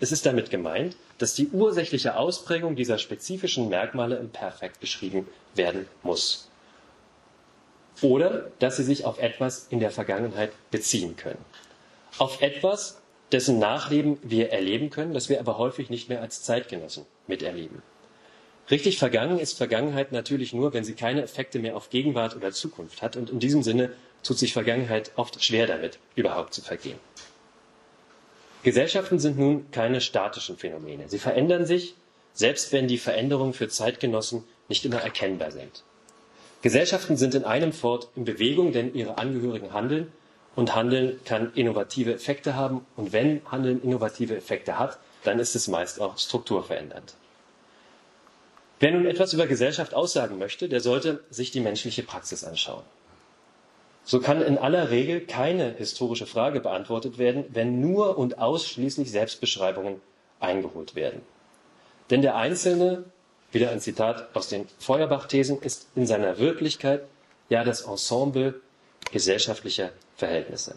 Es 0.00 0.12
ist 0.12 0.26
damit 0.26 0.50
gemeint, 0.50 0.96
dass 1.18 1.34
die 1.34 1.48
ursächliche 1.48 2.16
Ausprägung 2.16 2.76
dieser 2.76 2.98
spezifischen 2.98 3.68
Merkmale 3.68 4.16
im 4.16 4.30
Perfekt 4.30 4.80
beschrieben 4.80 5.28
werden 5.54 5.86
muss. 6.02 6.50
Oder 8.02 8.50
dass 8.58 8.76
sie 8.76 8.82
sich 8.82 9.04
auf 9.04 9.18
etwas 9.18 9.68
in 9.70 9.78
der 9.78 9.90
Vergangenheit 9.90 10.50
beziehen 10.70 11.16
können. 11.16 11.44
Auf 12.18 12.42
etwas, 12.42 13.00
dessen 13.30 13.58
Nachleben 13.58 14.18
wir 14.22 14.50
erleben 14.50 14.90
können, 14.90 15.14
das 15.14 15.28
wir 15.28 15.38
aber 15.38 15.58
häufig 15.58 15.90
nicht 15.90 16.08
mehr 16.08 16.20
als 16.20 16.42
Zeitgenossen 16.42 17.06
miterleben. 17.26 17.82
Richtig 18.70 18.98
vergangen 18.98 19.38
ist 19.38 19.56
Vergangenheit 19.56 20.10
natürlich 20.12 20.52
nur, 20.52 20.72
wenn 20.72 20.84
sie 20.84 20.94
keine 20.94 21.22
Effekte 21.22 21.58
mehr 21.58 21.76
auf 21.76 21.90
Gegenwart 21.90 22.34
oder 22.34 22.50
Zukunft 22.50 23.02
hat. 23.02 23.16
Und 23.16 23.30
in 23.30 23.38
diesem 23.38 23.62
Sinne 23.62 23.90
tut 24.24 24.38
sich 24.38 24.52
Vergangenheit 24.52 25.12
oft 25.16 25.42
schwer 25.44 25.66
damit, 25.66 25.98
überhaupt 26.16 26.54
zu 26.54 26.62
vergehen. 26.62 26.98
Gesellschaften 28.64 29.18
sind 29.18 29.38
nun 29.38 29.70
keine 29.70 30.00
statischen 30.00 30.56
Phänomene. 30.56 31.08
Sie 31.08 31.18
verändern 31.18 31.66
sich, 31.66 31.94
selbst 32.32 32.72
wenn 32.72 32.88
die 32.88 32.98
Veränderungen 32.98 33.52
für 33.52 33.68
Zeitgenossen 33.68 34.42
nicht 34.68 34.84
immer 34.84 35.00
erkennbar 35.02 35.52
sind. 35.52 35.84
Gesellschaften 36.62 37.16
sind 37.18 37.34
in 37.34 37.44
einem 37.44 37.72
fort 37.72 38.08
in 38.16 38.24
Bewegung, 38.24 38.72
denn 38.72 38.94
ihre 38.94 39.18
Angehörigen 39.18 39.74
handeln 39.74 40.10
und 40.56 40.74
Handeln 40.74 41.20
kann 41.24 41.52
innovative 41.54 42.14
Effekte 42.14 42.56
haben. 42.56 42.86
Und 42.96 43.12
wenn 43.12 43.42
Handeln 43.50 43.82
innovative 43.82 44.36
Effekte 44.36 44.78
hat, 44.78 44.98
dann 45.24 45.38
ist 45.38 45.54
es 45.54 45.68
meist 45.68 46.00
auch 46.00 46.16
strukturverändernd. 46.16 47.14
Wer 48.80 48.92
nun 48.92 49.06
etwas 49.06 49.32
über 49.32 49.46
Gesellschaft 49.46 49.94
aussagen 49.94 50.38
möchte, 50.38 50.68
der 50.68 50.80
sollte 50.80 51.22
sich 51.30 51.50
die 51.50 51.60
menschliche 51.60 52.02
Praxis 52.02 52.44
anschauen. 52.44 52.82
So 54.04 54.20
kann 54.20 54.42
in 54.42 54.58
aller 54.58 54.90
Regel 54.90 55.20
keine 55.22 55.72
historische 55.72 56.26
Frage 56.26 56.60
beantwortet 56.60 57.16
werden, 57.16 57.44
wenn 57.48 57.80
nur 57.80 58.18
und 58.18 58.38
ausschließlich 58.38 59.10
Selbstbeschreibungen 59.10 60.00
eingeholt 60.40 60.94
werden. 60.94 61.22
Denn 62.10 62.20
der 62.20 62.36
Einzelne, 62.36 63.04
wieder 63.50 63.70
ein 63.70 63.80
Zitat 63.80 64.28
aus 64.34 64.48
den 64.48 64.66
Feuerbach-Thesen, 64.78 65.62
ist 65.62 65.88
in 65.94 66.06
seiner 66.06 66.38
Wirklichkeit 66.38 67.02
ja 67.48 67.64
das 67.64 67.82
Ensemble 67.82 68.60
gesellschaftlicher 69.10 69.90
Verhältnisse. 70.16 70.76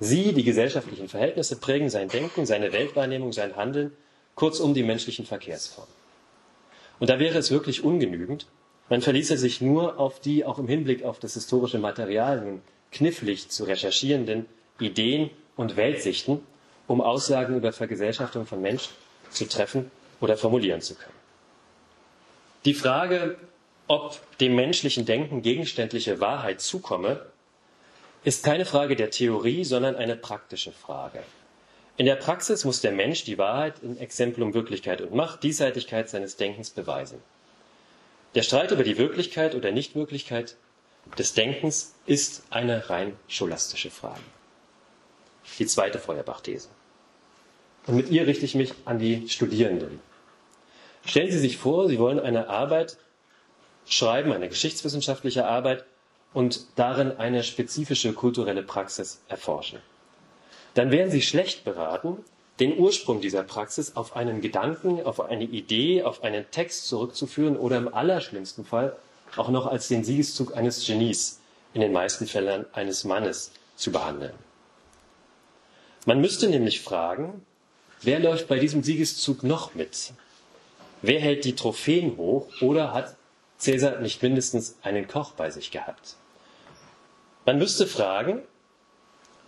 Sie, 0.00 0.32
die 0.32 0.42
gesellschaftlichen 0.42 1.08
Verhältnisse, 1.08 1.56
prägen 1.56 1.88
sein 1.88 2.08
Denken, 2.08 2.46
seine 2.46 2.72
Weltwahrnehmung, 2.72 3.32
sein 3.32 3.56
Handeln, 3.56 3.92
kurzum 4.34 4.74
die 4.74 4.82
menschlichen 4.82 5.24
Verkehrsformen. 5.24 5.92
Und 6.98 7.10
da 7.10 7.18
wäre 7.18 7.38
es 7.38 7.50
wirklich 7.50 7.84
ungenügend. 7.84 8.46
Man 8.88 9.02
verließe 9.02 9.36
sich 9.36 9.60
nur 9.60 9.98
auf 9.98 10.20
die, 10.20 10.44
auch 10.44 10.58
im 10.58 10.68
Hinblick 10.68 11.04
auf 11.04 11.18
das 11.18 11.34
historische 11.34 11.78
Material, 11.78 12.40
nun 12.40 12.62
knifflig 12.92 13.48
zu 13.48 13.64
recherchierenden 13.64 14.46
Ideen 14.78 15.30
und 15.56 15.76
Weltsichten, 15.76 16.40
um 16.86 17.00
Aussagen 17.00 17.56
über 17.56 17.72
Vergesellschaftung 17.72 18.46
von 18.46 18.62
Menschen 18.62 18.92
zu 19.30 19.48
treffen 19.48 19.90
oder 20.20 20.36
formulieren 20.36 20.80
zu 20.80 20.94
können. 20.94 21.16
Die 22.64 22.74
Frage, 22.74 23.36
ob 23.88 24.20
dem 24.38 24.54
menschlichen 24.54 25.04
Denken 25.04 25.42
gegenständliche 25.42 26.20
Wahrheit 26.20 26.60
zukomme, 26.60 27.26
ist 28.24 28.44
keine 28.44 28.64
Frage 28.64 28.96
der 28.96 29.10
Theorie, 29.10 29.64
sondern 29.64 29.94
eine 29.96 30.16
praktische 30.16 30.72
Frage. 30.72 31.22
In 31.96 32.06
der 32.06 32.16
Praxis 32.16 32.64
muss 32.64 32.80
der 32.80 32.92
Mensch 32.92 33.24
die 33.24 33.38
Wahrheit 33.38 33.78
in 33.82 33.96
Exemplum 33.98 34.52
Wirklichkeit 34.52 35.00
und 35.00 35.14
Macht, 35.14 35.42
Diesseitigkeit 35.42 36.08
seines 36.08 36.36
Denkens 36.36 36.70
beweisen. 36.70 37.22
Der 38.34 38.42
Streit 38.42 38.70
über 38.70 38.82
die 38.82 38.98
Wirklichkeit 38.98 39.54
oder 39.54 39.72
Nichtwirklichkeit 39.72 40.56
des 41.18 41.34
Denkens 41.34 41.94
ist 42.06 42.44
eine 42.50 42.90
rein 42.90 43.16
scholastische 43.28 43.90
Frage. 43.90 44.20
Die 45.58 45.66
zweite 45.66 45.98
Feuerbach-These. 45.98 46.68
Und 47.86 47.96
mit 47.96 48.10
ihr 48.10 48.26
richte 48.26 48.44
ich 48.44 48.54
mich 48.54 48.74
an 48.84 48.98
die 48.98 49.28
Studierenden. 49.28 50.00
Stellen 51.04 51.30
Sie 51.30 51.38
sich 51.38 51.56
vor, 51.56 51.88
Sie 51.88 51.98
wollen 51.98 52.18
eine 52.18 52.48
Arbeit 52.48 52.98
schreiben, 53.86 54.32
eine 54.32 54.48
geschichtswissenschaftliche 54.48 55.46
Arbeit 55.46 55.84
und 56.34 56.66
darin 56.74 57.12
eine 57.12 57.44
spezifische 57.44 58.12
kulturelle 58.12 58.64
Praxis 58.64 59.22
erforschen 59.28 59.80
dann 60.76 60.90
wären 60.90 61.10
Sie 61.10 61.22
schlecht 61.22 61.64
beraten, 61.64 62.18
den 62.60 62.78
Ursprung 62.78 63.20
dieser 63.20 63.42
Praxis 63.42 63.96
auf 63.96 64.16
einen 64.16 64.40
Gedanken, 64.40 65.02
auf 65.02 65.20
eine 65.20 65.44
Idee, 65.44 66.02
auf 66.02 66.22
einen 66.22 66.50
Text 66.50 66.86
zurückzuführen 66.86 67.56
oder 67.56 67.76
im 67.76 67.92
allerschlimmsten 67.92 68.64
Fall 68.64 68.96
auch 69.36 69.50
noch 69.50 69.66
als 69.66 69.88
den 69.88 70.04
Siegeszug 70.04 70.56
eines 70.56 70.86
Genies, 70.86 71.40
in 71.74 71.80
den 71.82 71.92
meisten 71.92 72.26
Fällen 72.26 72.64
eines 72.72 73.04
Mannes, 73.04 73.52
zu 73.76 73.92
behandeln. 73.92 74.32
Man 76.06 76.20
müsste 76.20 76.48
nämlich 76.48 76.80
fragen, 76.80 77.44
wer 78.00 78.20
läuft 78.20 78.48
bei 78.48 78.58
diesem 78.58 78.82
Siegeszug 78.82 79.42
noch 79.42 79.74
mit? 79.74 80.12
Wer 81.02 81.20
hält 81.20 81.44
die 81.44 81.54
Trophäen 81.54 82.16
hoch 82.16 82.48
oder 82.62 82.94
hat 82.94 83.16
Cäsar 83.58 84.00
nicht 84.00 84.22
mindestens 84.22 84.76
einen 84.82 85.08
Koch 85.08 85.32
bei 85.32 85.50
sich 85.50 85.70
gehabt? 85.70 86.16
Man 87.44 87.58
müsste 87.58 87.86
fragen, 87.86 88.40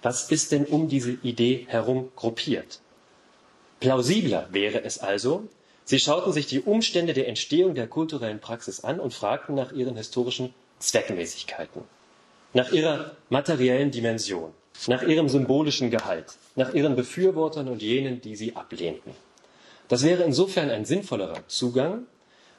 was 0.02 0.30
ist 0.30 0.52
denn 0.52 0.66
um 0.66 0.88
diese 0.88 1.12
Idee 1.12 1.66
herum 1.68 2.12
gruppiert? 2.14 2.80
Plausibler 3.80 4.48
wäre 4.50 4.82
es 4.82 4.98
also, 4.98 5.48
sie 5.84 6.00
schauten 6.00 6.32
sich 6.32 6.46
die 6.46 6.60
Umstände 6.60 7.12
der 7.12 7.28
Entstehung 7.28 7.74
der 7.76 7.86
kulturellen 7.86 8.40
Praxis 8.40 8.80
an 8.80 8.98
und 8.98 9.14
fragten 9.14 9.54
nach 9.54 9.70
ihren 9.70 9.96
historischen 9.96 10.52
Zweckmäßigkeiten, 10.80 11.82
nach 12.54 12.72
ihrer 12.72 13.12
materiellen 13.30 13.92
Dimension, 13.92 14.52
nach 14.88 15.02
ihrem 15.02 15.28
symbolischen 15.28 15.90
Gehalt, 15.90 16.36
nach 16.56 16.74
ihren 16.74 16.96
Befürwortern 16.96 17.68
und 17.68 17.80
jenen, 17.80 18.20
die 18.20 18.34
sie 18.34 18.56
ablehnten. 18.56 19.12
Das 19.86 20.02
wäre 20.04 20.24
insofern 20.24 20.70
ein 20.70 20.84
sinnvollerer 20.84 21.46
Zugang, 21.46 22.06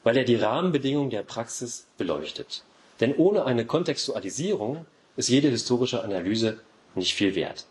weil 0.04 0.16
er 0.16 0.24
die 0.24 0.36
Rahmenbedingungen 0.36 1.10
der 1.10 1.24
Praxis 1.24 1.86
beleuchtet. 1.98 2.64
Denn 3.02 3.14
ohne 3.16 3.46
eine 3.46 3.66
Kontextualisierung 3.66 4.86
ist 5.18 5.28
jede 5.28 5.50
historische 5.50 6.02
Analyse 6.02 6.60
nicht 6.96 7.14
viel 7.14 7.36
wert. 7.36 7.66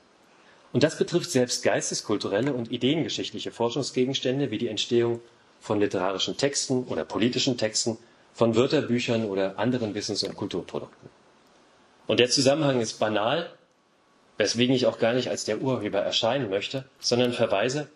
Und 0.72 0.82
das 0.82 0.98
betrifft 0.98 1.30
selbst 1.30 1.62
geisteskulturelle 1.62 2.52
und 2.52 2.70
ideengeschichtliche 2.70 3.50
Forschungsgegenstände 3.50 4.50
wie 4.50 4.58
die 4.58 4.68
Entstehung 4.68 5.20
von 5.60 5.80
literarischen 5.80 6.36
Texten 6.36 6.84
oder 6.84 7.04
politischen 7.04 7.56
Texten, 7.56 7.98
von 8.34 8.54
Wörterbüchern 8.54 9.24
oder 9.24 9.58
anderen 9.58 9.94
Wissens- 9.94 10.22
und 10.22 10.36
Kulturprodukten. 10.36 11.10
Und 12.06 12.20
der 12.20 12.30
Zusammenhang 12.30 12.80
ist 12.80 13.00
banal, 13.00 13.50
weswegen 14.36 14.76
ich 14.76 14.86
auch 14.86 15.00
gar 15.00 15.12
nicht 15.12 15.28
als 15.28 15.44
der 15.44 15.60
Urheber 15.60 15.98
erscheinen 15.98 16.48
möchte, 16.48 16.84
sondern 17.00 17.32
verweise 17.32 17.88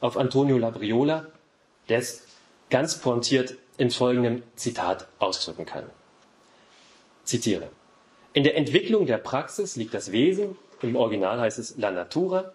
auf 0.00 0.18
Antonio 0.18 0.58
Labriola, 0.58 1.26
der 1.88 1.98
es 1.98 2.26
ganz 2.68 2.98
pointiert 2.98 3.54
in 3.78 3.90
folgendem 3.90 4.42
Zitat 4.54 5.08
ausdrücken 5.18 5.64
kann. 5.64 5.84
Zitiere. 7.24 7.70
In 8.34 8.44
der 8.44 8.56
Entwicklung 8.56 9.06
der 9.06 9.18
Praxis 9.18 9.76
liegt 9.76 9.94
das 9.94 10.12
Wesen, 10.12 10.58
im 10.82 10.96
Original 10.96 11.40
heißt 11.40 11.58
es 11.58 11.76
la 11.76 11.90
natura, 11.90 12.52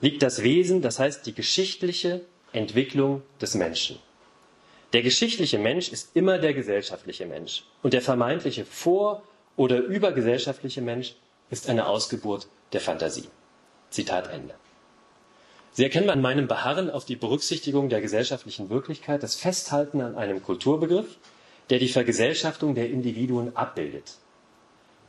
liegt 0.00 0.22
das 0.22 0.42
Wesen, 0.42 0.82
das 0.82 0.98
heißt 0.98 1.26
die 1.26 1.34
geschichtliche 1.34 2.22
Entwicklung 2.52 3.22
des 3.40 3.54
Menschen. 3.54 3.98
Der 4.92 5.02
geschichtliche 5.02 5.58
Mensch 5.58 5.90
ist 5.90 6.16
immer 6.16 6.38
der 6.38 6.54
gesellschaftliche 6.54 7.26
Mensch 7.26 7.64
und 7.82 7.92
der 7.92 8.00
vermeintliche 8.00 8.64
vor- 8.64 9.22
oder 9.56 9.78
übergesellschaftliche 9.78 10.80
Mensch 10.80 11.16
ist 11.50 11.68
eine 11.68 11.86
Ausgeburt 11.86 12.48
der 12.72 12.80
Fantasie. 12.80 13.28
Zitat 13.90 14.30
Ende. 14.30 14.54
Sie 15.72 15.84
erkennen 15.84 16.10
an 16.10 16.22
meinem 16.22 16.48
Beharren 16.48 16.90
auf 16.90 17.04
die 17.04 17.16
Berücksichtigung 17.16 17.88
der 17.88 18.00
gesellschaftlichen 18.00 18.70
Wirklichkeit 18.70 19.22
das 19.22 19.34
Festhalten 19.34 20.00
an 20.00 20.16
einem 20.16 20.42
Kulturbegriff, 20.42 21.18
der 21.70 21.78
die 21.78 21.88
Vergesellschaftung 21.88 22.74
der 22.74 22.88
Individuen 22.88 23.54
abbildet. 23.56 24.14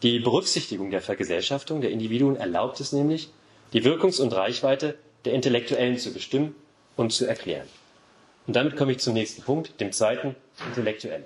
Die 0.01 0.19
Berücksichtigung 0.19 0.91
der 0.91 1.01
Vergesellschaftung 1.01 1.81
der 1.81 1.91
Individuen 1.91 2.37
erlaubt 2.37 2.79
es 2.79 2.93
nämlich, 2.93 3.29
die 3.73 3.83
Wirkungs- 3.83 4.21
und 4.21 4.33
Reichweite 4.33 4.97
der 5.25 5.33
Intellektuellen 5.33 5.97
zu 5.97 6.13
bestimmen 6.13 6.55
und 6.95 7.11
zu 7.11 7.25
erklären. 7.25 7.67
Und 8.47 8.55
damit 8.55 8.77
komme 8.77 8.93
ich 8.93 8.99
zum 8.99 9.13
nächsten 9.13 9.41
Punkt, 9.41 9.79
dem 9.81 9.91
zweiten, 9.91 10.35
Intellektuelle. 10.67 11.25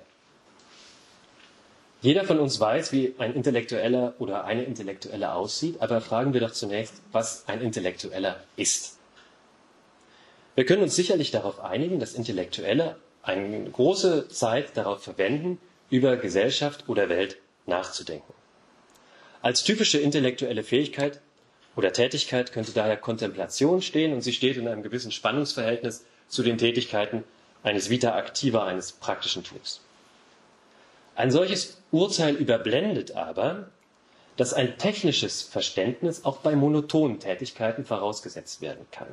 Jeder 2.02 2.24
von 2.24 2.38
uns 2.38 2.60
weiß, 2.60 2.92
wie 2.92 3.14
ein 3.16 3.34
Intellektueller 3.34 4.14
oder 4.18 4.44
eine 4.44 4.64
Intellektuelle 4.64 5.32
aussieht, 5.32 5.80
aber 5.80 6.02
fragen 6.02 6.34
wir 6.34 6.40
doch 6.40 6.50
zunächst, 6.50 7.00
was 7.12 7.48
ein 7.48 7.62
Intellektueller 7.62 8.40
ist. 8.56 8.98
Wir 10.54 10.66
können 10.66 10.82
uns 10.82 10.96
sicherlich 10.96 11.30
darauf 11.30 11.60
einigen, 11.60 12.00
dass 12.00 12.12
Intellektuelle 12.12 12.96
eine 13.22 13.70
große 13.70 14.28
Zeit 14.28 14.76
darauf 14.76 15.02
verwenden, 15.02 15.58
über 15.88 16.16
Gesellschaft 16.16 16.88
oder 16.88 17.08
Welt 17.08 17.38
nachzudenken. 17.64 18.33
Als 19.44 19.62
typische 19.62 19.98
intellektuelle 19.98 20.62
Fähigkeit 20.62 21.20
oder 21.76 21.92
Tätigkeit 21.92 22.50
könnte 22.50 22.72
daher 22.72 22.96
Kontemplation 22.96 23.82
stehen 23.82 24.14
und 24.14 24.22
sie 24.22 24.32
steht 24.32 24.56
in 24.56 24.66
einem 24.66 24.82
gewissen 24.82 25.12
Spannungsverhältnis 25.12 26.06
zu 26.28 26.42
den 26.42 26.56
Tätigkeiten 26.56 27.24
eines 27.62 27.90
Vita 27.90 28.18
activa, 28.18 28.64
eines 28.64 28.92
praktischen 28.92 29.44
Tuns. 29.44 29.82
Ein 31.14 31.30
solches 31.30 31.82
Urteil 31.90 32.36
überblendet 32.36 33.16
aber, 33.16 33.68
dass 34.38 34.54
ein 34.54 34.78
technisches 34.78 35.42
Verständnis 35.42 36.24
auch 36.24 36.38
bei 36.38 36.56
monotonen 36.56 37.20
Tätigkeiten 37.20 37.84
vorausgesetzt 37.84 38.62
werden 38.62 38.86
kann. 38.92 39.08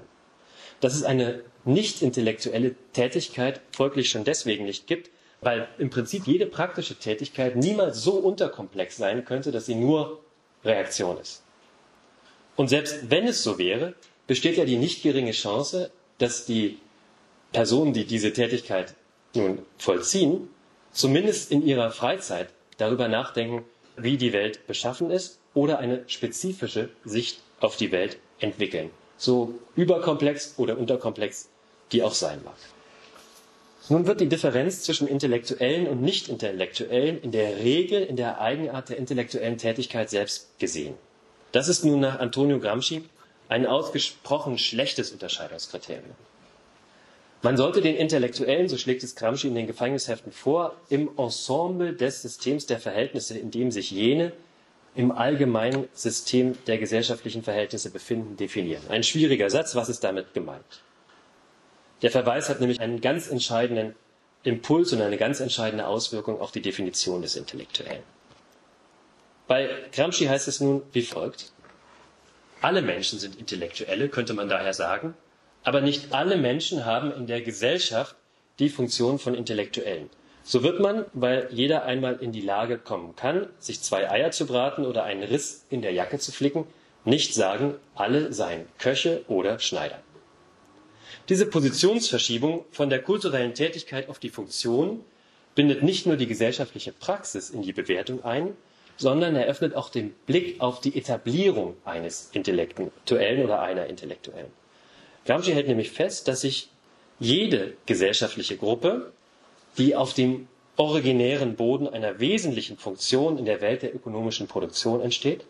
Dass 0.80 0.96
es 0.96 1.04
eine 1.04 1.44
nicht 1.65 2.02
intellektuelle 2.02 2.76
Tätigkeit 2.94 3.60
folglich 3.74 4.10
schon 4.10 4.24
deswegen 4.24 4.63
nicht 4.63 4.88
gibt, 4.88 5.10
weil 5.41 5.67
im 5.80 5.89
Prinzip 5.89 6.27
jede 6.27 6.45
praktische 6.45 6.95
Tätigkeit 6.95 7.56
niemals 7.56 8.01
so 8.04 8.13
unterkomplex 8.13 8.97
sein 8.97 9.25
könnte, 9.25 9.51
dass 9.51 9.65
sie 9.65 9.75
nur 9.75 10.19
Reaktion 10.63 11.17
ist. 11.17 11.43
Und 12.56 12.67
selbst 12.69 13.10
wenn 13.10 13.27
es 13.27 13.43
so 13.43 13.58
wäre, 13.58 13.95
besteht 14.27 14.58
ja 14.58 14.65
die 14.65 14.77
nicht 14.77 15.01
geringe 15.01 15.32
Chance, 15.32 15.91
dass 16.19 16.45
die 16.45 16.77
Personen, 17.51 17.93
die 17.93 18.06
diese 18.06 18.34
Tätigkeit 18.34 18.93
nun 19.34 19.60
vollziehen, 19.77 20.47
zumindest 20.91 21.51
in 21.51 21.65
ihrer 21.65 21.91
Freizeit 21.91 22.49
darüber 22.77 23.08
nachdenken, 23.08 23.65
wie 23.97 24.17
die 24.17 24.34
Welt 24.34 24.67
beschaffen 24.67 25.10
ist 25.10 25.39
oder 25.54 25.80
eine 25.80 26.04
spezifische 26.08 26.89
Sicht 27.04 27.41
auf 27.60 27.77
die 27.77 27.91
Welt 27.91 28.17
entwickeln. 28.39 28.91
So 29.17 29.56
überkomplex 29.75 30.56
oder 30.58 30.77
unterkomplex 30.77 31.49
die 31.91 32.04
auch 32.04 32.13
sein 32.13 32.41
mag. 32.43 32.56
Nun 33.89 34.06
wird 34.06 34.22
die 34.22 34.30
Differenz 34.30 34.84
zwischen 34.84 35.08
Intellektuellen 35.08 35.88
und 35.88 36.02
Nicht-Intellektuellen 36.02 37.22
in 37.22 37.32
der 37.32 37.58
Regel 37.58 38.04
in 38.04 38.15
der 38.15 38.39
Eigenart 38.39 38.89
der 38.89 38.98
intellektuellen 38.98 39.58
Tätigkeit 39.58 40.10
selbst 40.10 40.60
gesehen. 40.60 40.94
Das 41.52 41.67
ist 41.67 41.84
nun 41.84 42.00
nach 42.00 42.20
Antonio 42.20 42.60
Gramsci 42.60 43.04
ein 43.50 43.65
ausgesprochen 43.65 44.58
schlechtes 44.58 45.12
Unterscheidungskriterium. 45.12 46.15
Man 47.41 47.58
sollte 47.58 47.82
den 47.82 47.96
Intellektuellen, 47.96 48.70
so 48.70 48.78
schlägt 48.78 49.04
es 49.04 49.15
Gramsci 49.15 49.48
in 49.48 49.56
den 49.56 49.65
Gefängnisheften 49.65 50.32
vor, 50.32 50.76
im 50.89 51.10
Ensemble 51.17 51.94
des 51.94 52.22
Systems 52.22 52.67
der 52.67 52.80
Verhältnisse, 52.80 53.38
in 53.38 53.50
dem 53.50 53.72
sich 53.72 53.89
jene 53.89 54.32
im 54.94 55.12
allgemeinen 55.12 55.88
System 55.94 56.56
der 56.67 56.78
gesellschaftlichen 56.78 57.41
Verhältnisse 57.41 57.89
befinden, 57.89 58.38
definieren. 58.38 58.84
Ein 58.89 59.04
schwieriger 59.04 59.50
Satz, 59.50 59.76
was 59.76 59.89
ist 59.89 60.04
damit 60.04 60.34
gemeint? 60.34 60.84
Der 62.01 62.11
Verweis 62.11 62.49
hat 62.49 62.59
nämlich 62.59 62.81
einen 62.81 63.01
ganz 63.01 63.29
entscheidenden 63.29 63.95
Impuls 64.43 64.91
und 64.91 65.01
eine 65.01 65.17
ganz 65.17 65.39
entscheidende 65.39 65.85
Auswirkung 65.85 66.41
auf 66.41 66.51
die 66.51 66.61
Definition 66.61 67.21
des 67.21 67.35
Intellektuellen. 67.35 68.01
Bei 69.47 69.69
Gramsci 69.91 70.25
heißt 70.25 70.47
es 70.47 70.61
nun 70.61 70.81
wie 70.93 71.03
folgt. 71.03 71.51
Alle 72.61 72.81
Menschen 72.81 73.19
sind 73.19 73.35
Intellektuelle, 73.35 74.09
könnte 74.09 74.33
man 74.33 74.49
daher 74.49 74.73
sagen, 74.73 75.15
aber 75.63 75.81
nicht 75.81 76.13
alle 76.13 76.37
Menschen 76.37 76.85
haben 76.85 77.11
in 77.11 77.27
der 77.27 77.41
Gesellschaft 77.41 78.15
die 78.59 78.69
Funktion 78.69 79.19
von 79.19 79.35
Intellektuellen. 79.35 80.09
So 80.43 80.63
wird 80.63 80.79
man, 80.79 81.05
weil 81.13 81.49
jeder 81.51 81.85
einmal 81.85 82.17
in 82.19 82.31
die 82.31 82.41
Lage 82.41 82.77
kommen 82.79 83.15
kann, 83.15 83.47
sich 83.59 83.81
zwei 83.81 84.09
Eier 84.09 84.31
zu 84.31 84.47
braten 84.47 84.85
oder 84.85 85.03
einen 85.03 85.23
Riss 85.23 85.65
in 85.69 85.81
der 85.81 85.91
Jacke 85.91 86.17
zu 86.17 86.31
flicken, 86.31 86.65
nicht 87.05 87.33
sagen, 87.33 87.75
alle 87.95 88.33
seien 88.33 88.67
Köche 88.79 89.23
oder 89.27 89.59
Schneider. 89.59 89.99
Diese 91.30 91.45
Positionsverschiebung 91.45 92.65
von 92.71 92.89
der 92.89 93.02
kulturellen 93.02 93.54
Tätigkeit 93.54 94.10
auf 94.10 94.19
die 94.19 94.30
Funktion 94.30 95.04
bindet 95.56 95.84
nicht 95.84 96.06
nur 96.06 96.15
die 96.15 96.28
gesellschaftliche 96.28 96.91
Praxis 96.93 97.50
in 97.50 97.62
die 97.62 97.74
Bewertung 97.74 98.24
ein, 98.24 98.56
sondern 98.97 99.36
eröffnet 99.36 99.76
auch 99.76 99.89
den 99.89 100.13
Blick 100.26 100.62
auf 100.62 100.80
die 100.80 100.95
Etablierung 100.97 101.76
eines 101.86 102.30
Intellektuellen 102.34 103.43
oder 103.43 103.62
einer 103.62 103.88
Intellektuellen. 103.88 104.52
Gramsci 105.26 105.54
hält 105.54 105.67
nämlich 105.67 105.91
fest, 105.91 106.28
dass 106.28 106.41
sich 106.41 106.69
jede 107.19 107.74
gesellschaftliche 107.86 108.58
Gruppe, 108.58 109.12
die 109.78 109.95
auf 109.95 110.13
dem 110.13 110.47
originären 110.78 111.56
Boden 111.56 111.88
einer 111.88 112.19
wesentlichen 112.19 112.78
Funktion 112.78 113.38
in 113.38 113.45
der 113.45 113.62
Welt 113.62 113.84
der 113.84 113.93
ökonomischen 113.93 114.47
Produktion 114.47 115.02
entsteht, 115.02 115.45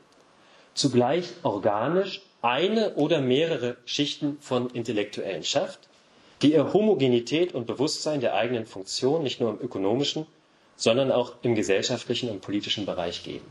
zugleich 0.74 1.30
organisch 1.44 2.22
eine 2.42 2.96
oder 2.96 3.22
mehrere 3.22 3.78
Schichten 3.86 4.38
von 4.42 4.70
Intellektuellen 4.70 5.44
schafft, 5.44 5.88
die 6.42 6.54
ihr 6.54 6.74
Homogenität 6.74 7.54
und 7.54 7.68
Bewusstsein 7.68 8.20
der 8.20 8.34
eigenen 8.36 8.66
Funktion 8.66 9.24
nicht 9.24 9.40
nur 9.40 9.52
im 9.52 9.62
ökonomischen, 9.62 10.26
sondern 10.76 11.12
auch 11.12 11.34
im 11.44 11.54
gesellschaftlichen 11.56 12.30
und 12.30 12.42
politischen 12.42 12.86
Bereich 12.86 13.24
geben. 13.24 13.46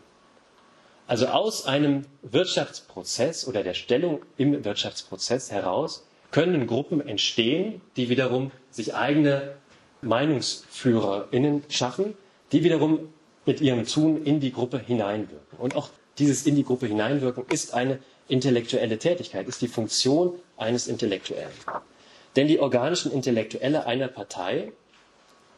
Also 1.06 1.26
aus 1.26 1.66
einem 1.66 2.04
Wirtschaftsprozess 2.22 3.46
oder 3.46 3.62
der 3.62 3.74
Stellung 3.74 4.22
im 4.36 4.64
Wirtschaftsprozess 4.64 5.50
heraus 5.50 6.06
können 6.30 6.66
Gruppen 6.66 7.00
entstehen, 7.06 7.80
die 7.96 8.08
wiederum 8.08 8.52
sich 8.70 8.94
eigene 8.94 9.54
MeinungsführerInnen 10.02 11.64
schaffen, 11.68 12.14
die 12.52 12.64
wiederum 12.64 13.12
mit 13.46 13.60
ihrem 13.60 13.86
Tun 13.86 14.24
in 14.24 14.40
die 14.40 14.52
Gruppe 14.52 14.78
hineinwirken. 14.78 15.58
Und 15.58 15.74
auch 15.76 15.88
dieses 16.18 16.46
in 16.46 16.54
die 16.56 16.64
Gruppe 16.64 16.86
hineinwirken 16.86 17.44
ist 17.50 17.74
eine 17.74 17.98
intellektuelle 18.30 18.98
Tätigkeit, 18.98 19.48
ist 19.48 19.60
die 19.62 19.68
Funktion 19.68 20.38
eines 20.56 20.88
Intellektuellen. 20.88 21.52
Denn 22.36 22.46
die 22.46 22.60
organischen 22.60 23.12
Intellektuelle 23.12 23.86
einer 23.86 24.08
Partei 24.08 24.72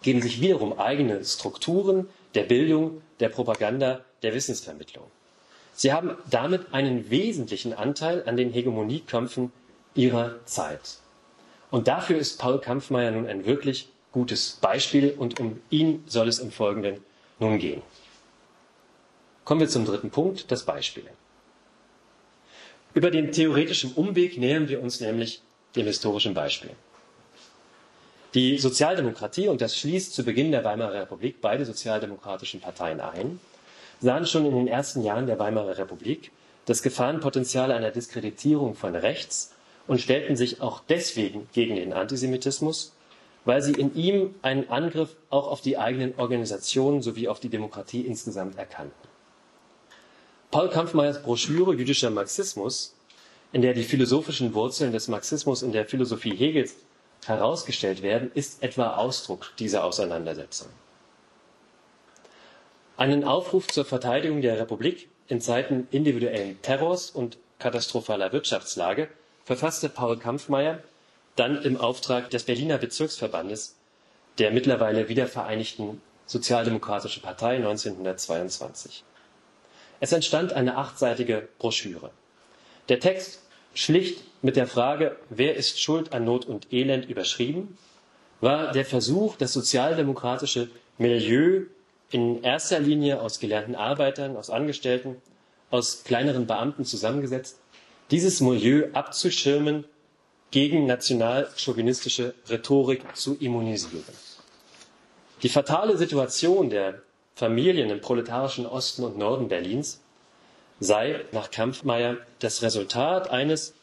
geben 0.03 0.23
sich 0.23 0.41
wiederum 0.41 0.79
eigene 0.79 1.25
Strukturen 1.25 2.09
der 2.35 2.45
Bildung, 2.45 3.03
der 3.21 3.29
Propaganda, 3.29 4.01
der 4.23 4.35
Wissensvermittlung. 4.35 5.05
Sie 5.75 5.93
haben 5.93 6.17
damit 6.31 6.73
einen 6.73 7.11
wesentlichen 7.11 7.73
Anteil 7.73 8.25
an 8.27 8.37
den 8.37 8.53
Hegemoniekämpfen 8.53 9.53
ihrer 9.95 10.45
Zeit. 10.45 10.99
Und 11.71 11.89
dafür 11.89 12.19
ist 12.19 12.39
Paul 12.39 12.61
Kampfmeier 12.61 13.11
nun 13.11 13.27
ein 13.27 13.47
wirklich 13.47 13.89
gutes 14.13 14.59
Beispiel 14.61 15.15
und 15.17 15.41
um 15.41 15.61
ihn 15.71 16.05
soll 16.07 16.29
es 16.29 16.39
im 16.39 16.51
Folgenden 16.51 17.03
nun 17.39 17.59
gehen. 17.59 17.83
Kommen 19.45 19.61
wir 19.61 19.69
zum 19.69 19.85
dritten 19.85 20.11
Punkt, 20.11 20.51
das 20.53 20.65
Beispiel. 20.65 21.05
Über 22.94 23.11
den 23.11 23.33
theoretischen 23.33 23.94
Umweg 23.94 24.37
nähern 24.37 24.68
wir 24.68 24.83
uns 24.83 25.00
nämlich 25.00 25.42
dem 25.76 25.87
historischen 25.87 26.35
Beispiel. 26.35 26.70
Die 28.35 28.59
Sozialdemokratie, 28.59 29.48
und 29.48 29.61
das 29.61 29.76
schließt 29.78 30.14
zu 30.14 30.24
Beginn 30.24 30.52
der 30.52 30.64
Weimarer 30.64 31.02
Republik 31.02 31.37
beide 31.40 31.64
sozialdemokratischen 31.64 32.61
Parteien 32.61 33.00
ein, 33.00 33.40
sahen 34.00 34.26
schon 34.26 34.46
in 34.46 34.55
den 34.55 34.68
ersten 34.68 35.02
Jahren 35.02 35.26
der 35.26 35.38
Weimarer 35.38 35.78
Republik 35.78 36.33
das 36.66 36.83
Gefahrenpotenzial 36.83 37.72
einer 37.72 37.90
Diskreditierung 37.90 38.74
von 38.74 38.94
rechts 38.94 39.52
und 39.87 40.00
stellten 40.00 40.37
sich 40.37 40.61
auch 40.61 40.83
deswegen 40.88 41.48
gegen 41.52 41.76
den 41.76 41.92
Antisemitismus, 41.92 42.94
weil 43.44 43.62
sie 43.62 43.72
in 43.72 43.94
ihm 43.96 44.35
einen 44.42 44.68
Angriff 44.68 45.16
auch 45.31 45.48
auf 45.48 45.61
die 45.61 45.76
eigenen 45.76 46.14
Organisationen 46.16 47.02
sowie 47.02 47.28
auf 47.28 47.40
die 47.40 47.48
Demokratie 47.48 48.02
insgesamt 48.02 48.57
erkannten. 48.59 49.12
Paul 50.53 50.69
Kampfmeyers 50.69 51.23
Broschüre 51.23 51.73
Jüdischer 51.73 52.11
Marxismus, 52.11 52.95
in 53.55 53.62
der 53.62 53.73
die 53.73 53.85
philosophischen 53.85 54.53
Wurzeln 54.53 54.93
des 54.93 55.09
Marxismus 55.09 55.62
in 55.62 55.73
der 55.73 55.87
Philosophie 55.87 56.37
Hegels 56.37 56.75
herausgestellt 57.25 58.03
werden, 58.03 58.31
ist 58.35 58.62
etwa 58.62 58.97
Ausdruck 58.97 59.53
dieser 59.59 59.83
Auseinandersetzung. 59.83 60.69
Einen 62.99 63.25
Aufruf 63.25 63.67
zur 63.69 63.87
Verteidigung 63.87 64.43
der 64.43 64.59
Republik 64.61 65.09
in 65.27 65.41
Zeiten 65.41 65.88
individuellen 65.91 66.61
Terrors 66.61 67.09
und 67.09 67.38
katastrophaler 67.59 68.35
Wirtschaftslage 68.35 69.09
verfasste 69.47 69.88
Paul 69.88 70.19
Kampfmeyer 70.19 70.81
dann 71.35 71.62
im 71.62 71.79
Auftrag 71.79 72.29
des 72.29 72.45
Berliner 72.45 72.77
Bezirksverbandes 72.77 73.77
der 74.37 74.51
mittlerweile 74.51 75.09
wiedervereinigten 75.09 76.03
Sozialdemokratischen 76.27 77.23
Partei 77.23 77.57
1922. 77.57 79.03
Es 80.03 80.11
entstand 80.11 80.53
eine 80.53 80.79
achtseitige 80.79 81.49
Broschüre. 81.61 82.11
Der 82.88 82.99
Text 82.99 83.41
schlicht 83.73 84.25
mit 84.43 84.57
der 84.57 84.67
Frage, 84.67 85.17
wer 85.31 85.55
ist 85.55 85.81
schuld 85.81 86.12
an 86.12 86.25
Not 86.25 86.45
und 86.45 86.73
Elend 86.73 87.09
überschrieben, 87.09 87.79
war 88.41 88.73
der 88.73 88.85
Versuch, 88.85 89.37
das 89.37 89.53
sozialdemokratische 89.53 90.69
Milieu 90.99 91.67
in 92.11 92.43
erster 92.43 92.81
Linie 92.81 93.21
aus 93.21 93.38
gelernten 93.38 93.77
Arbeitern, 93.77 94.37
aus 94.37 94.51
Angestellten, 94.51 95.23
aus 95.71 96.03
kleineren 96.03 96.49
Beamten 96.49 96.85
zusammengesetzt, 96.85 97.61
dieses 98.11 98.41
Milieu 98.41 98.88
abzuschirmen 98.95 99.85
gegen 100.51 100.85
nationalchauvinistische 100.85 102.35
Rhetorik 102.51 103.03
zu 103.15 103.37
immunisieren. 103.38 104.03
Die 105.45 105.49
fatale 105.49 105.97
Situation 105.97 106.71
der 106.71 107.03
Familien 107.35 107.90
im 107.90 108.01
proletarischen 108.01 108.66
Osten 108.66 109.05
und 109.05 109.18
Norden 109.18 109.49
Berlins 109.49 110.01
sei 110.81 111.25
nach 111.33 111.51
Kampfmeier 111.51 112.18
das 112.40 112.62
Resultat 112.62 113.31
eines, 113.31 113.75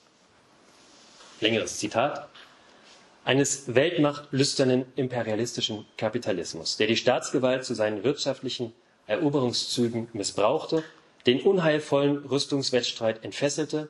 längeres 1.41 1.77
Zitat, 1.77 2.27
eines 3.23 3.75
weltmachtlüsternen 3.75 4.85
imperialistischen 4.95 5.85
Kapitalismus, 5.97 6.77
der 6.77 6.87
die 6.87 6.97
Staatsgewalt 6.97 7.63
zu 7.65 7.73
seinen 7.73 8.03
wirtschaftlichen 8.03 8.73
Eroberungszügen 9.07 10.09
missbrauchte, 10.13 10.83
den 11.25 11.41
unheilvollen 11.41 12.25
Rüstungswettstreit 12.25 13.23
entfesselte, 13.23 13.89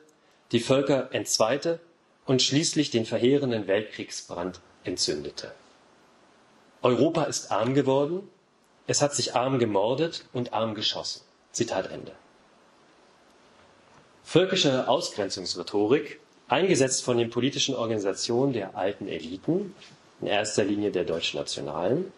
die 0.52 0.60
Völker 0.60 1.08
entzweite 1.12 1.80
und 2.26 2.42
schließlich 2.42 2.90
den 2.90 3.06
verheerenden 3.06 3.66
Weltkriegsbrand 3.66 4.60
entzündete. 4.84 5.52
Europa 6.82 7.24
ist 7.24 7.50
arm 7.50 7.74
geworden, 7.74 8.28
es 8.86 9.02
hat 9.02 9.14
sich 9.14 9.34
arm 9.34 9.58
gemordet 9.58 10.24
und 10.32 10.52
arm 10.52 10.74
geschossen. 10.74 11.22
Zitat 11.52 11.90
Ende. 11.90 12.12
Völkische 14.24 14.88
Ausgrenzungsrhetorik, 14.88 16.20
eingesetzt 16.48 17.04
von 17.04 17.18
den 17.18 17.30
politischen 17.30 17.74
Organisationen 17.74 18.52
der 18.52 18.76
alten 18.76 19.08
Eliten, 19.08 19.74
in 20.20 20.26
erster 20.26 20.64
Linie 20.64 20.90
der 20.90 21.04
Deutschnationalen, 21.04 22.12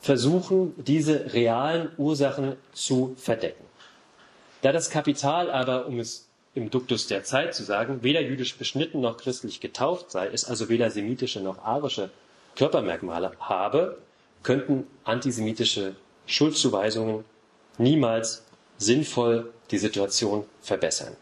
versuchen, 0.00 0.74
diese 0.76 1.32
realen 1.32 1.90
Ursachen 1.98 2.56
zu 2.72 3.14
verdecken. 3.18 3.64
Da 4.62 4.72
das 4.72 4.90
Kapital 4.90 5.50
aber, 5.50 5.86
um 5.86 5.98
es 5.98 6.28
im 6.54 6.70
Duktus 6.70 7.06
der 7.06 7.24
Zeit 7.24 7.54
zu 7.54 7.62
sagen, 7.64 8.02
weder 8.02 8.20
jüdisch 8.20 8.56
beschnitten 8.56 9.00
noch 9.00 9.16
christlich 9.16 9.60
getauft 9.60 10.10
sei, 10.10 10.28
es 10.28 10.44
also 10.44 10.68
weder 10.68 10.90
semitische 10.90 11.40
noch 11.40 11.64
arische 11.64 12.10
Körpermerkmale 12.56 13.32
habe, 13.40 13.98
könnten 14.42 14.86
antisemitische 15.04 15.96
Schuldzuweisungen 16.26 17.24
niemals 17.78 18.44
sinnvoll 18.76 19.52
die 19.70 19.78
Situation 19.78 20.44
verbessern. 20.60 21.16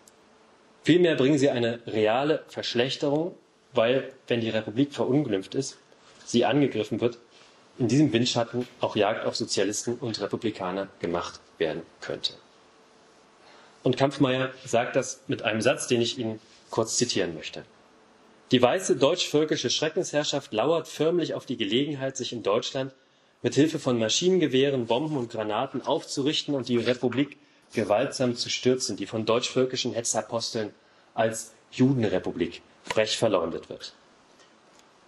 Vielmehr 0.85 1.17
bringen 1.17 1.39
sie 1.39 1.51
eine 1.51 1.81
reale 1.87 2.45
Verschlechterung, 2.49 3.35
weil, 3.73 4.13
wenn 4.29 4.41
die 4.41 4.51
Republik 4.51 4.95
verunglimpft 4.95 5.55
ist, 5.55 5.79
sie 6.25 6.45
angegriffen 6.45 7.01
wird, 7.01 7.19
in 7.79 7.89
diesem 7.89 8.13
Windschatten 8.13 8.67
auch 8.81 8.97
Jagd 8.97 9.27
auf 9.27 9.37
Sozialisten 9.37 9.97
und 9.97 10.21
Republikaner 10.21 10.89
gemacht 11.01 11.41
werden 11.59 11.83
könnte. 12.01 12.35
Und 13.83 13.97
Kampfmeier 13.97 14.51
sagt 14.65 14.97
das 14.97 15.21
mit 15.27 15.43
einem 15.43 15.61
Satz, 15.61 15.87
den 15.87 16.01
ich 16.01 16.19
Ihnen 16.19 16.41
kurz 16.71 16.97
zitieren 16.97 17.35
möchte. 17.35 17.65
Die 18.51 18.63
weiße 18.63 18.97
deutsch-völkische 18.97 19.71
Schreckensherrschaft 19.71 20.53
lauert 20.53 20.89
förmlich 20.89 21.35
auf 21.35 21.47
die 21.47 21.57
Gelegenheit, 21.57 22.17
sich 22.17 22.33
in 22.33 22.43
Deutschland 22.43 22.95
mit 23.43 23.55
Hilfe 23.55 23.79
von 23.79 23.99
Maschinengewehren, 23.99 24.87
Bomben 24.87 25.17
und 25.17 25.31
Granaten 25.31 25.83
aufzurichten 25.83 26.55
und 26.55 26.69
die 26.69 26.79
Republik 26.79 27.37
gewaltsam 27.73 28.37
zu 28.37 28.49
stürzen, 28.49 28.97
die 28.97 29.07
von 29.07 29.27
deutsch-völkischen 29.27 29.93
Hetzaposteln 29.93 30.71
als 31.15 31.53
Judenrepublik 31.71 32.63
frech 32.85 33.17
verleumdet 33.17 33.69
wird. 33.69 33.93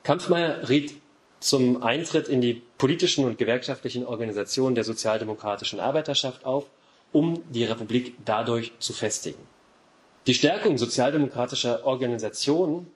Kampfmeier 0.03 0.69
riet 0.69 0.95
zum 1.41 1.83
Eintritt 1.83 2.29
in 2.29 2.41
die 2.41 2.63
politischen 2.79 3.25
und 3.25 3.39
gewerkschaftlichen 3.39 4.05
Organisationen 4.05 4.75
der 4.75 4.85
sozialdemokratischen 4.85 5.81
Arbeiterschaft 5.81 6.45
auf 6.45 6.67
um 7.13 7.43
die 7.51 7.65
Republik 7.65 8.15
dadurch 8.25 8.73
zu 8.81 8.93
festigen. 8.93 9.39
Die 10.27 10.35
Stärkung 10.35 10.77
sozialdemokratischer 10.77 11.87
Organisationen, 11.87 12.91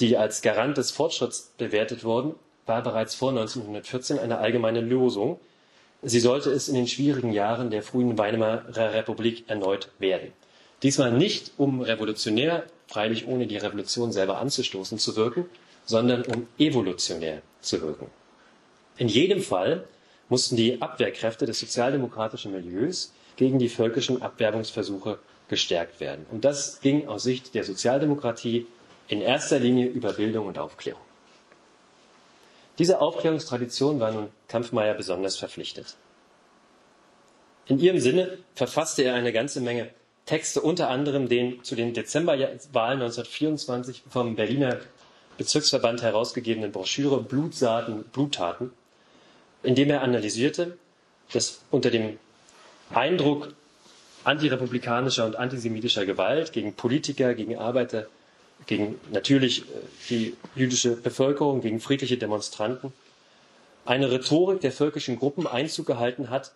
die 0.00 0.16
als 0.16 0.42
Garant 0.42 0.76
des 0.76 0.90
Fortschritts 0.90 1.52
bewertet 1.56 2.02
wurden, 2.02 2.34
war 2.68 2.82
bereits 2.82 3.14
vor 3.14 3.30
1914 3.30 4.18
eine 4.18 4.38
allgemeine 4.38 4.80
Losung. 4.80 5.40
Sie 6.02 6.20
sollte 6.20 6.50
es 6.50 6.68
in 6.68 6.74
den 6.74 6.86
schwierigen 6.86 7.32
Jahren 7.32 7.70
der 7.70 7.82
frühen 7.82 8.16
Weimarer 8.18 8.94
Republik 8.94 9.44
erneut 9.48 9.90
werden. 9.98 10.32
Diesmal 10.82 11.10
nicht, 11.10 11.52
um 11.56 11.80
revolutionär, 11.80 12.64
freilich 12.86 13.26
ohne 13.26 13.46
die 13.46 13.56
Revolution 13.56 14.12
selber 14.12 14.38
anzustoßen, 14.38 14.98
zu 14.98 15.16
wirken, 15.16 15.46
sondern 15.84 16.22
um 16.22 16.46
evolutionär 16.58 17.42
zu 17.60 17.82
wirken. 17.82 18.06
In 18.96 19.08
jedem 19.08 19.42
Fall 19.42 19.84
mussten 20.28 20.56
die 20.56 20.80
Abwehrkräfte 20.80 21.46
des 21.46 21.58
sozialdemokratischen 21.58 22.52
Milieus 22.52 23.12
gegen 23.36 23.58
die 23.58 23.68
völkischen 23.68 24.22
Abwerbungsversuche 24.22 25.18
gestärkt 25.48 26.00
werden. 26.00 26.26
Und 26.30 26.44
das 26.44 26.80
ging 26.80 27.08
aus 27.08 27.22
Sicht 27.22 27.54
der 27.54 27.64
Sozialdemokratie 27.64 28.66
in 29.08 29.20
erster 29.20 29.58
Linie 29.58 29.86
über 29.86 30.12
Bildung 30.12 30.46
und 30.46 30.58
Aufklärung. 30.58 31.07
Diese 32.78 33.00
Aufklärungstradition 33.00 33.98
war 33.98 34.12
nun 34.12 34.28
Kampfmeier 34.46 34.94
besonders 34.94 35.36
verpflichtet. 35.36 35.96
In 37.66 37.78
ihrem 37.80 37.98
Sinne 37.98 38.38
verfasste 38.54 39.02
er 39.02 39.14
eine 39.14 39.32
ganze 39.32 39.60
Menge 39.60 39.90
Texte, 40.26 40.60
unter 40.60 40.88
anderem 40.88 41.28
den 41.28 41.64
zu 41.64 41.74
den 41.74 41.92
Dezemberwahlen 41.94 43.00
1924 43.02 44.04
vom 44.08 44.36
Berliner 44.36 44.78
Bezirksverband 45.38 46.02
herausgegebenen 46.02 46.72
Broschüre 46.72 47.22
Blutsaaten, 47.22 48.04
Bluttaten, 48.04 48.72
in 49.62 49.74
dem 49.74 49.90
er 49.90 50.02
analysierte, 50.02 50.76
dass 51.32 51.60
unter 51.70 51.90
dem 51.90 52.18
Eindruck 52.90 53.54
antirepublikanischer 54.24 55.26
und 55.26 55.36
antisemitischer 55.36 56.06
Gewalt 56.06 56.52
gegen 56.52 56.74
Politiker, 56.74 57.34
gegen 57.34 57.56
Arbeiter, 57.56 58.06
gegen 58.66 59.00
natürlich 59.10 59.62
äh, 59.62 59.64
die 60.10 60.36
jüdische 60.54 60.96
Bevölkerung, 60.96 61.60
gegen 61.60 61.80
friedliche 61.80 62.18
Demonstranten, 62.18 62.92
eine 63.84 64.10
Rhetorik 64.10 64.60
der 64.60 64.72
völkischen 64.72 65.18
Gruppen 65.18 65.46
Einzug 65.46 65.86
gehalten 65.86 66.30
hat, 66.30 66.52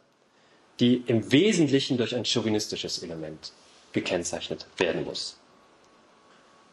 die 0.81 1.03
im 1.07 1.33
Wesentlichen 1.33 1.97
durch 1.97 2.15
ein 2.15 2.25
chauvinistisches 2.25 3.03
Element 3.03 3.53
gekennzeichnet 3.93 4.67
werden 4.77 5.05
muss. 5.05 5.39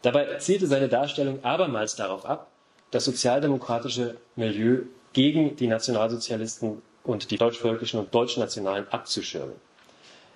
Dabei 0.02 0.38
zielte 0.38 0.68
seine 0.68 0.88
Darstellung 0.88 1.44
abermals 1.44 1.96
darauf 1.96 2.26
ab, 2.26 2.50
das 2.92 3.06
sozialdemokratische 3.06 4.18
Milieu 4.36 4.84
gegen 5.14 5.56
die 5.56 5.68
Nationalsozialisten 5.68 6.82
und 7.04 7.32
die 7.32 7.38
deutschvölkischen 7.38 8.00
und 8.00 8.14
deutschnationalen 8.14 8.88
abzuschirmen, 8.90 9.56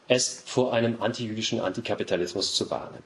es 0.07 0.43
vor 0.45 0.73
einem 0.73 1.01
antijüdischen 1.01 1.59
Antikapitalismus 1.61 2.55
zu 2.55 2.69
warnen. 2.69 3.03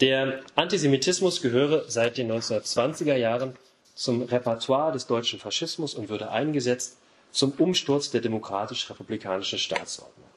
Der 0.00 0.40
Antisemitismus 0.54 1.42
gehöre 1.42 1.84
seit 1.88 2.18
den 2.18 2.30
1920er 2.30 3.16
Jahren 3.16 3.56
zum 3.96 4.22
Repertoire 4.22 4.92
des 4.92 5.08
deutschen 5.08 5.40
Faschismus 5.40 5.94
und 5.94 6.08
würde 6.08 6.30
eingesetzt 6.30 6.98
zum 7.32 7.52
Umsturz 7.58 8.10
der 8.10 8.20
demokratisch-republikanischen 8.20 9.58
Staatsordnung. 9.58 10.28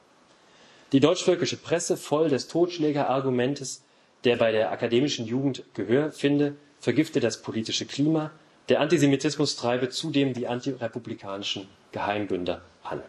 Die 0.90 0.98
deutschvölkische 0.98 1.56
Presse, 1.56 1.96
voll 1.96 2.28
des 2.28 2.48
Totschlägerargumentes, 2.48 3.82
der 4.24 4.36
bei 4.36 4.50
der 4.50 4.72
akademischen 4.72 5.26
Jugend 5.26 5.62
Gehör 5.74 6.10
finde, 6.10 6.56
vergifte 6.80 7.20
das 7.20 7.40
politische 7.40 7.86
Klima. 7.86 8.32
Der 8.68 8.80
Antisemitismus 8.80 9.54
treibe 9.54 9.90
zudem 9.90 10.34
die 10.34 10.48
antirepublikanischen 10.48 11.68
Geheimbünder 11.92 12.62
an. 12.82 13.00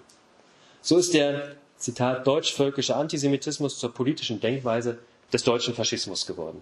So 0.81 0.97
ist 0.97 1.15
der, 1.15 1.55
Zitat, 1.77 2.25
deutschvölkische 2.27 2.95
Antisemitismus 2.95 3.79
zur 3.79 3.93
politischen 3.93 4.39
Denkweise 4.39 4.99
des 5.33 5.43
deutschen 5.43 5.73
Faschismus 5.73 6.25
geworden. 6.25 6.61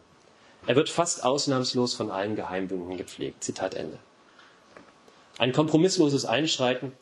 Er 0.65 0.75
wird 0.75 0.89
fast 0.89 1.23
ausnahmslos 1.23 1.93
von 1.93 2.09
allen 2.09 2.35
Geheimbünden 2.35 2.97
gepflegt. 2.97 3.43
Zitat 3.43 3.75
Ende. 3.75 3.99
Ein 5.37 5.53
kompromissloses 5.53 6.25
Einschreiten 6.25 6.93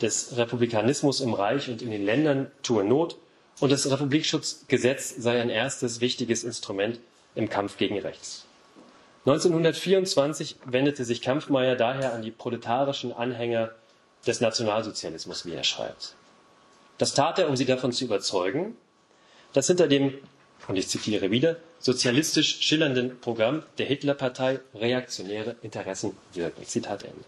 des 0.00 0.36
Republikanismus 0.36 1.20
im 1.20 1.32
Reich 1.32 1.68
und 1.68 1.82
in 1.82 1.90
den 1.90 2.04
Ländern 2.04 2.50
tue 2.62 2.84
Not 2.84 3.16
und 3.60 3.72
das 3.72 3.90
Republikschutzgesetz 3.90 5.14
sei 5.16 5.40
ein 5.40 5.50
erstes 5.50 6.00
wichtiges 6.00 6.44
Instrument 6.44 7.00
im 7.34 7.48
Kampf 7.48 7.76
gegen 7.76 7.98
rechts. 7.98 8.44
1924 9.26 10.56
wendete 10.64 11.04
sich 11.04 11.20
Kampfmeier 11.20 11.76
daher 11.76 12.12
an 12.12 12.22
die 12.22 12.30
proletarischen 12.30 13.12
Anhänger 13.12 13.72
des 14.26 14.40
Nationalsozialismus, 14.40 15.46
wie 15.46 15.52
er 15.52 15.64
schreibt. 15.64 16.14
Das 16.98 17.14
tat 17.14 17.38
er, 17.38 17.48
um 17.48 17.56
sie 17.56 17.64
davon 17.64 17.92
zu 17.92 18.04
überzeugen, 18.04 18.76
dass 19.52 19.66
hinter 19.66 19.88
dem, 19.88 20.14
und 20.68 20.76
ich 20.76 20.88
zitiere 20.88 21.30
wieder, 21.30 21.56
sozialistisch 21.78 22.60
schillernden 22.60 23.18
Programm 23.20 23.62
der 23.78 23.86
Hitlerpartei 23.86 24.60
reaktionäre 24.74 25.56
Interessen 25.62 26.16
wirken. 26.32 26.64
Zitat 26.64 27.04
Ende. 27.04 27.24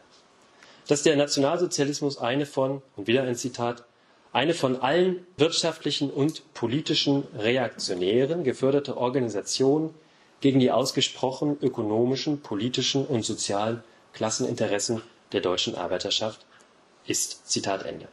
Dass 0.88 1.02
der 1.02 1.16
Nationalsozialismus 1.16 2.18
eine 2.18 2.46
von, 2.46 2.82
und 2.96 3.06
wieder 3.06 3.22
ein 3.22 3.36
Zitat, 3.36 3.84
eine 4.32 4.54
von 4.54 4.80
allen 4.80 5.26
wirtschaftlichen 5.36 6.10
und 6.10 6.54
politischen 6.54 7.24
Reaktionären 7.36 8.44
geförderte 8.44 8.96
Organisation 8.96 9.94
gegen 10.40 10.60
die 10.60 10.70
ausgesprochen 10.70 11.56
ökonomischen, 11.60 12.40
politischen 12.40 13.06
und 13.06 13.24
sozialen 13.24 13.82
Klasseninteressen 14.12 15.02
der 15.32 15.40
deutschen 15.40 15.74
Arbeiterschaft 15.74 16.44
ist. 17.06 17.48
Zitat 17.48 17.84
Ende. 17.84 18.08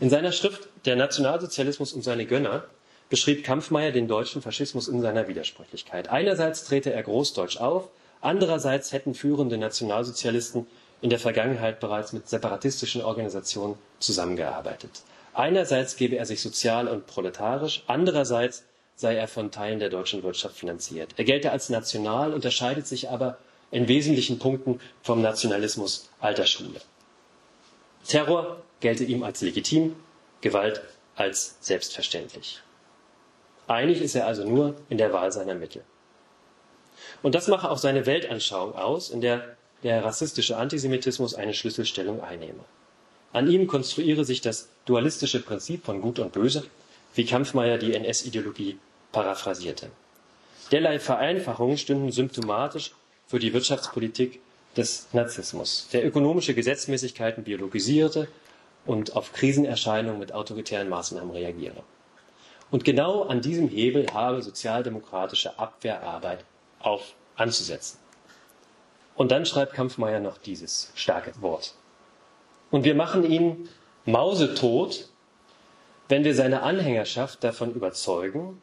In 0.00 0.10
seiner 0.10 0.32
Schrift 0.32 0.68
Der 0.86 0.96
Nationalsozialismus 0.96 1.92
und 1.92 2.02
seine 2.02 2.26
Gönner 2.26 2.64
beschrieb 3.08 3.44
Kampfmeier 3.44 3.92
den 3.92 4.08
deutschen 4.08 4.42
Faschismus 4.42 4.88
in 4.88 5.00
seiner 5.00 5.28
Widersprüchlichkeit. 5.28 6.08
Einerseits 6.08 6.64
trete 6.64 6.92
er 6.92 7.02
großdeutsch 7.02 7.58
auf, 7.58 7.88
andererseits 8.20 8.92
hätten 8.92 9.14
führende 9.14 9.58
Nationalsozialisten 9.58 10.66
in 11.00 11.10
der 11.10 11.18
Vergangenheit 11.18 11.80
bereits 11.80 12.12
mit 12.12 12.28
separatistischen 12.28 13.02
Organisationen 13.02 13.76
zusammengearbeitet. 13.98 15.02
Einerseits 15.34 15.96
gebe 15.96 16.16
er 16.16 16.26
sich 16.26 16.40
sozial 16.40 16.88
und 16.88 17.06
proletarisch, 17.06 17.84
andererseits 17.86 18.64
sei 18.96 19.16
er 19.16 19.28
von 19.28 19.50
Teilen 19.50 19.80
der 19.80 19.90
deutschen 19.90 20.22
Wirtschaft 20.22 20.56
finanziert. 20.56 21.10
Er 21.16 21.24
gelte 21.24 21.50
als 21.50 21.68
national, 21.68 22.32
unterscheidet 22.32 22.86
sich 22.86 23.10
aber 23.10 23.38
in 23.70 23.88
wesentlichen 23.88 24.38
Punkten 24.38 24.80
vom 25.02 25.20
Nationalismus 25.20 26.08
alter 26.20 26.46
Schule. 26.46 26.80
Terror 28.06 28.62
gelte 28.80 29.04
ihm 29.04 29.24
als 29.24 29.40
legitim, 29.40 29.96
Gewalt 30.40 30.82
als 31.16 31.56
selbstverständlich. 31.60 32.60
Einig 33.66 34.00
ist 34.00 34.14
er 34.14 34.26
also 34.26 34.44
nur 34.48 34.74
in 34.88 34.98
der 34.98 35.12
Wahl 35.12 35.32
seiner 35.32 35.54
Mittel. 35.54 35.82
Und 37.22 37.34
das 37.34 37.48
mache 37.48 37.70
auch 37.70 37.78
seine 37.78 38.06
Weltanschauung 38.06 38.74
aus, 38.74 39.10
in 39.10 39.20
der 39.20 39.56
der 39.84 40.02
rassistische 40.02 40.56
Antisemitismus 40.56 41.34
eine 41.34 41.54
Schlüsselstellung 41.54 42.22
einnehme. 42.22 42.64
An 43.32 43.48
ihm 43.48 43.66
konstruiere 43.66 44.24
sich 44.24 44.40
das 44.40 44.68
dualistische 44.86 45.42
Prinzip 45.42 45.84
von 45.84 46.00
Gut 46.00 46.18
und 46.18 46.32
Böse, 46.32 46.64
wie 47.14 47.26
Kampfmeier 47.26 47.78
die 47.78 47.94
NS-Ideologie 47.94 48.78
paraphrasierte. 49.12 49.90
Derlei 50.72 50.98
Vereinfachungen 50.98 51.76
stünden 51.76 52.10
symptomatisch 52.10 52.92
für 53.26 53.38
die 53.38 53.52
Wirtschaftspolitik 53.52 54.40
des 54.76 55.08
Nazismus, 55.12 55.88
der 55.92 56.04
ökonomische 56.06 56.54
Gesetzmäßigkeiten 56.54 57.44
biologisierte 57.44 58.28
und 58.86 59.14
auf 59.14 59.32
Krisenerscheinungen 59.32 60.18
mit 60.18 60.32
autoritären 60.32 60.88
Maßnahmen 60.88 61.30
reagiere. 61.30 61.82
Und 62.74 62.82
genau 62.82 63.22
an 63.22 63.40
diesem 63.40 63.68
Hebel 63.68 64.04
habe 64.12 64.42
sozialdemokratische 64.42 65.60
Abwehrarbeit 65.60 66.44
auf 66.80 67.14
anzusetzen. 67.36 68.00
Und 69.14 69.30
dann 69.30 69.46
schreibt 69.46 69.74
Kampfmeier 69.74 70.18
noch 70.18 70.38
dieses 70.38 70.90
starke 70.96 71.40
Wort. 71.40 71.74
Und 72.72 72.82
wir 72.82 72.96
machen 72.96 73.30
ihn 73.30 73.68
mausetot, 74.06 75.08
wenn 76.08 76.24
wir 76.24 76.34
seine 76.34 76.64
Anhängerschaft 76.64 77.44
davon 77.44 77.72
überzeugen, 77.72 78.60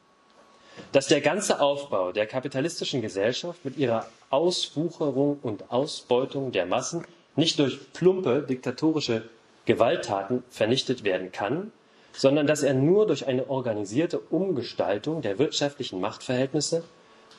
dass 0.91 1.08
der 1.08 1.21
ganze 1.21 1.62
Aufbau 1.62 2.12
der 2.12 2.28
kapitalistischen 2.28 3.02
Gesellschaft 3.02 3.63
mit 3.63 3.78
ihrer 3.78 4.08
Auswucherung 4.30 5.39
und 5.41 5.71
Ausbeutung 5.71 6.52
der 6.52 6.65
Massen 6.65 7.06
nicht 7.38 7.60
durch 7.60 7.93
plumpe 7.93 8.41
diktatorische 8.41 9.30
Gewalttaten 9.63 10.43
vernichtet 10.50 11.06
werden 11.06 11.32
kann, 11.32 11.71
sondern 12.13 12.47
dass 12.47 12.63
er 12.63 12.74
nur 12.74 13.08
durch 13.08 13.28
eine 13.28 13.50
organisierte 13.50 14.19
Umgestaltung 14.19 15.21
der 15.21 15.39
wirtschaftlichen 15.39 16.00
Machtverhältnisse 16.02 16.84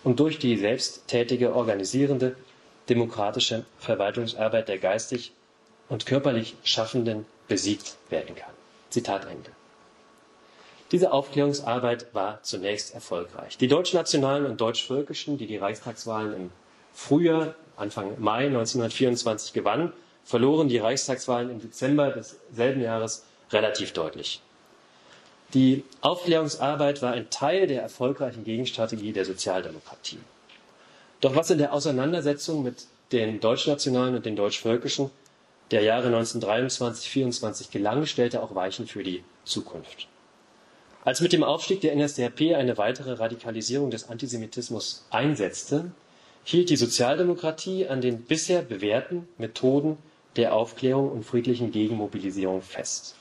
und 0.04 0.20
durch 0.20 0.38
die 0.38 0.56
selbsttätige 0.56 1.54
organisierende 1.54 2.37
demokratische 2.88 3.64
Verwaltungsarbeit 3.78 4.68
der 4.68 4.78
geistig 4.78 5.32
und 5.88 6.06
körperlich 6.06 6.56
Schaffenden 6.64 7.26
besiegt 7.48 7.96
werden 8.08 8.35
kann. 8.35 8.52
Zitat 8.90 9.24
Ende. 9.26 9.50
Diese 10.90 11.12
Aufklärungsarbeit 11.12 12.06
war 12.12 12.42
zunächst 12.42 12.94
erfolgreich. 12.94 13.56
Die 13.56 13.68
deutschnationalen 13.68 14.44
und 14.44 14.61
deutschvölkischen, 14.61 15.38
die 15.38 15.46
die 15.46 15.56
Reichstagswahlen 15.56 16.35
im 16.35 16.50
Frühjahr, 16.92 17.54
Anfang 17.76 18.20
Mai 18.20 18.46
1924 18.46 19.54
gewannen, 19.54 19.92
verloren 20.24 20.68
die 20.68 20.78
Reichstagswahlen 20.78 21.50
im 21.50 21.61
Dezember 21.61 22.11
desselben 22.11 22.82
Jahres 22.82 23.24
relativ 23.50 23.92
deutlich. 23.92 24.42
Die 25.54 25.84
Aufklärungsarbeit 26.00 27.02
war 27.02 27.12
ein 27.12 27.28
Teil 27.28 27.66
der 27.66 27.82
erfolgreichen 27.82 28.44
Gegenstrategie 28.44 29.12
der 29.12 29.26
Sozialdemokratie. 29.26 30.18
Doch 31.20 31.36
was 31.36 31.50
in 31.50 31.58
der 31.58 31.74
Auseinandersetzung 31.74 32.62
mit 32.62 32.86
den 33.12 33.40
Deutschnationalen 33.40 34.14
und 34.14 34.24
den 34.24 34.36
Deutschvölkischen 34.36 35.10
der 35.70 35.82
Jahre 35.82 36.06
1923, 36.06 37.10
24 37.10 37.70
gelang, 37.70 38.06
stellte 38.06 38.42
auch 38.42 38.54
Weichen 38.54 38.86
für 38.86 39.02
die 39.02 39.22
Zukunft. 39.44 40.08
Als 41.04 41.20
mit 41.20 41.32
dem 41.32 41.42
Aufstieg 41.42 41.80
der 41.80 41.96
NSDAP 41.96 42.54
eine 42.54 42.78
weitere 42.78 43.12
Radikalisierung 43.12 43.90
des 43.90 44.08
Antisemitismus 44.08 45.04
einsetzte, 45.10 45.90
hielt 46.44 46.70
die 46.70 46.76
Sozialdemokratie 46.76 47.88
an 47.88 48.00
den 48.00 48.22
bisher 48.22 48.62
bewährten 48.62 49.28
Methoden 49.36 49.98
der 50.36 50.54
Aufklärung 50.54 51.10
und 51.10 51.24
friedlichen 51.24 51.72
Gegenmobilisierung 51.72 52.62
fest. 52.62 53.16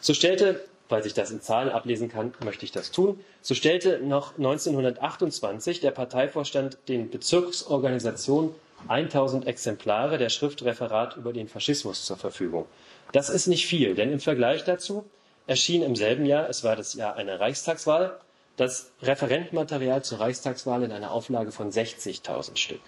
So 0.00 0.12
stellte 0.12 0.60
weil 0.88 1.06
ich 1.06 1.14
das 1.14 1.30
in 1.30 1.40
Zahlen 1.40 1.70
ablesen 1.70 2.08
kann, 2.08 2.34
möchte 2.44 2.64
ich 2.64 2.72
das 2.72 2.90
tun. 2.90 3.18
So 3.40 3.54
stellte 3.54 4.00
noch 4.00 4.36
1928 4.36 5.80
der 5.80 5.90
Parteivorstand 5.90 6.78
den 6.88 7.10
Bezirksorganisationen 7.10 8.54
1000 8.88 9.46
Exemplare 9.46 10.18
der 10.18 10.28
Schrift 10.28 10.62
Referat 10.62 11.16
über 11.16 11.32
den 11.32 11.48
Faschismus 11.48 12.04
zur 12.04 12.16
Verfügung. 12.16 12.66
Das 13.12 13.30
ist 13.30 13.46
nicht 13.46 13.66
viel, 13.66 13.94
denn 13.94 14.12
im 14.12 14.20
Vergleich 14.20 14.64
dazu 14.64 15.04
erschien 15.46 15.82
im 15.82 15.96
selben 15.96 16.26
Jahr, 16.26 16.48
es 16.48 16.64
war 16.64 16.76
das 16.76 16.94
Jahr 16.94 17.16
einer 17.16 17.40
Reichstagswahl, 17.40 18.18
das 18.56 18.92
Referentenmaterial 19.02 20.02
zur 20.04 20.20
Reichstagswahl 20.20 20.82
in 20.82 20.92
einer 20.92 21.10
Auflage 21.10 21.50
von 21.50 21.70
60.000 21.70 22.56
Stück. 22.56 22.80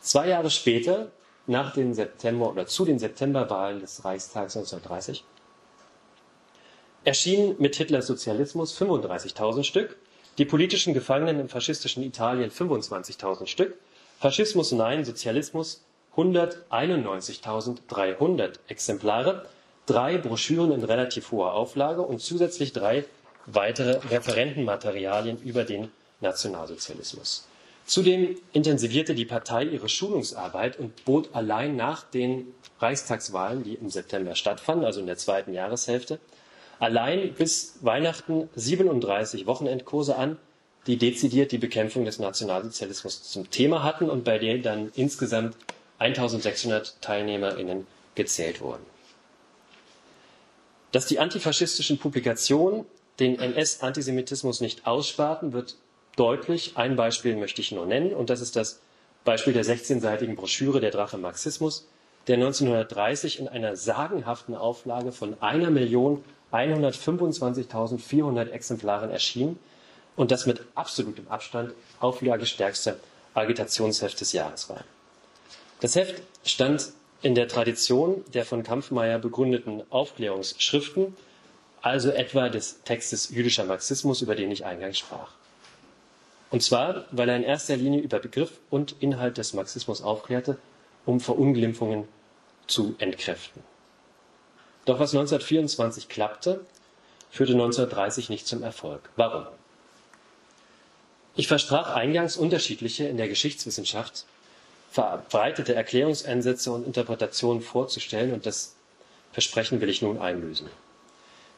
Zwei 0.00 0.28
Jahre 0.28 0.50
später, 0.50 1.10
nach 1.46 1.74
den 1.74 1.94
September 1.94 2.48
oder 2.50 2.66
zu 2.66 2.84
den 2.84 2.98
Septemberwahlen 2.98 3.80
des 3.80 4.04
Reichstags 4.04 4.56
1930, 4.56 5.24
erschienen 7.06 7.56
mit 7.58 7.76
Hitlers 7.76 8.08
Sozialismus 8.08 8.78
35.000 8.78 9.64
Stück, 9.64 9.96
die 10.38 10.44
politischen 10.44 10.92
Gefangenen 10.92 11.40
im 11.40 11.48
faschistischen 11.48 12.02
Italien 12.02 12.50
25.000 12.50 13.46
Stück, 13.46 13.76
Faschismus 14.18 14.72
Nein, 14.72 15.04
Sozialismus 15.04 15.84
191.300 16.16 18.54
Exemplare, 18.66 19.46
drei 19.86 20.18
Broschüren 20.18 20.72
in 20.72 20.82
relativ 20.82 21.30
hoher 21.30 21.54
Auflage 21.54 22.02
und 22.02 22.20
zusätzlich 22.20 22.72
drei 22.72 23.04
weitere 23.46 24.00
Referentenmaterialien 24.10 25.40
über 25.42 25.62
den 25.62 25.92
Nationalsozialismus. 26.20 27.46
Zudem 27.84 28.36
intensivierte 28.52 29.14
die 29.14 29.26
Partei 29.26 29.62
ihre 29.62 29.88
Schulungsarbeit 29.88 30.76
und 30.76 31.04
bot 31.04 31.28
allein 31.34 31.76
nach 31.76 32.02
den 32.02 32.52
Reichstagswahlen, 32.80 33.62
die 33.62 33.74
im 33.74 33.90
September 33.90 34.34
stattfanden, 34.34 34.84
also 34.84 34.98
in 34.98 35.06
der 35.06 35.18
zweiten 35.18 35.52
Jahreshälfte, 35.52 36.18
allein 36.78 37.34
bis 37.34 37.78
Weihnachten 37.80 38.48
37 38.54 39.46
Wochenendkurse 39.46 40.16
an, 40.16 40.38
die 40.86 40.96
dezidiert 40.96 41.52
die 41.52 41.58
Bekämpfung 41.58 42.04
des 42.04 42.18
Nationalsozialismus 42.18 43.22
zum 43.24 43.50
Thema 43.50 43.82
hatten 43.82 44.08
und 44.08 44.24
bei 44.24 44.38
denen 44.38 44.62
dann 44.62 44.92
insgesamt 44.94 45.56
1600 45.98 47.00
TeilnehmerInnen 47.00 47.86
gezählt 48.14 48.60
wurden. 48.60 48.84
Dass 50.92 51.06
die 51.06 51.18
antifaschistischen 51.18 51.98
Publikationen 51.98 52.84
den 53.18 53.38
NS-Antisemitismus 53.38 54.60
nicht 54.60 54.86
aussparten, 54.86 55.52
wird 55.52 55.76
deutlich. 56.16 56.76
Ein 56.76 56.96
Beispiel 56.96 57.36
möchte 57.36 57.60
ich 57.60 57.72
nur 57.72 57.86
nennen, 57.86 58.14
und 58.14 58.30
das 58.30 58.40
ist 58.40 58.56
das 58.56 58.80
Beispiel 59.24 59.52
der 59.52 59.64
16-seitigen 59.64 60.36
Broschüre 60.36 60.80
Der 60.80 60.90
Drache 60.90 61.18
Marxismus, 61.18 61.88
der 62.28 62.36
1930 62.36 63.40
in 63.40 63.48
einer 63.48 63.76
sagenhaften 63.76 64.54
Auflage 64.54 65.12
von 65.12 65.36
1.125.400 66.52 68.50
Exemplaren 68.50 69.10
erschien 69.10 69.58
und 70.16 70.30
das 70.30 70.46
mit 70.46 70.62
absolutem 70.74 71.28
Abstand 71.28 71.72
auflagestärkste 72.00 72.98
Agitationsheft 73.34 74.20
des 74.20 74.32
Jahres 74.32 74.68
war. 74.68 74.84
Das 75.80 75.94
Heft 75.94 76.22
stand 76.44 76.92
in 77.22 77.34
der 77.34 77.48
Tradition 77.48 78.24
der 78.32 78.44
von 78.44 78.62
Kampfmeyer 78.62 79.18
begründeten 79.18 79.82
Aufklärungsschriften, 79.90 81.16
also 81.82 82.10
etwa 82.10 82.48
des 82.48 82.82
Textes 82.84 83.30
Jüdischer 83.30 83.64
Marxismus, 83.64 84.22
über 84.22 84.34
den 84.34 84.50
ich 84.50 84.64
eingangs 84.64 84.98
sprach. 84.98 85.32
Und 86.50 86.62
zwar, 86.62 87.06
weil 87.10 87.28
er 87.28 87.36
in 87.36 87.42
erster 87.42 87.76
Linie 87.76 88.00
über 88.00 88.18
Begriff 88.18 88.52
und 88.70 88.96
Inhalt 89.00 89.36
des 89.36 89.52
Marxismus 89.52 90.02
aufklärte, 90.02 90.56
um 91.04 91.20
Verunglimpfungen 91.20 92.08
zu 92.66 92.94
entkräften. 92.98 93.62
Doch 94.86 94.98
was 95.00 95.14
1924 95.14 96.08
klappte, 96.08 96.64
führte 97.30 97.52
1930 97.52 98.30
nicht 98.30 98.46
zum 98.46 98.62
Erfolg. 98.62 99.10
Warum? 99.16 99.46
Ich 101.34 101.48
versprach 101.48 101.94
eingangs 101.94 102.36
unterschiedliche 102.36 103.06
in 103.06 103.18
der 103.18 103.28
Geschichtswissenschaft 103.28 104.24
verbreitete 104.90 105.74
Erklärungsansätze 105.74 106.72
und 106.72 106.86
Interpretationen 106.86 107.60
vorzustellen, 107.60 108.32
und 108.32 108.46
das 108.46 108.74
Versprechen 109.32 109.82
will 109.82 109.90
ich 109.90 110.00
nun 110.00 110.18
einlösen. 110.18 110.70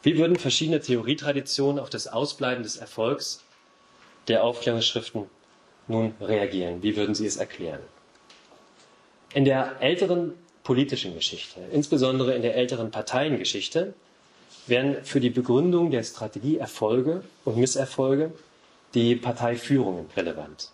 Wie 0.03 0.19
würden 0.19 0.37
verschiedene 0.37 0.81
Theorietraditionen 0.81 1.79
auf 1.79 1.91
das 1.91 2.09
Ausbleiben 2.09 2.64
des 2.64 2.77
Erfolgs 2.77 3.45
der 4.27 4.43
Aufklärungsschriften 4.43 5.27
nun 5.87 6.14
reagieren? 6.21 6.83
Wie 6.83 6.97
würden 6.97 7.14
sie 7.14 7.27
es 7.27 7.37
erklären? 7.37 7.81
In 9.35 9.45
der 9.45 9.77
älteren 9.81 10.35
politischen 10.68 11.14
Geschichte, 11.14 11.61
insbesondere 11.72 12.35
in 12.35 12.42
der 12.42 12.54
älteren 12.54 12.90
Parteiengeschichte, 12.90 13.94
werden 14.66 15.02
für 15.02 15.18
die 15.18 15.31
Begründung 15.31 15.90
der 15.90 16.02
Strategie 16.02 16.59
Erfolge 16.59 17.22
und 17.46 17.57
Misserfolge 17.57 18.33
die 18.92 19.16
Parteiführungen 19.16 20.11
relevant. 20.14 20.70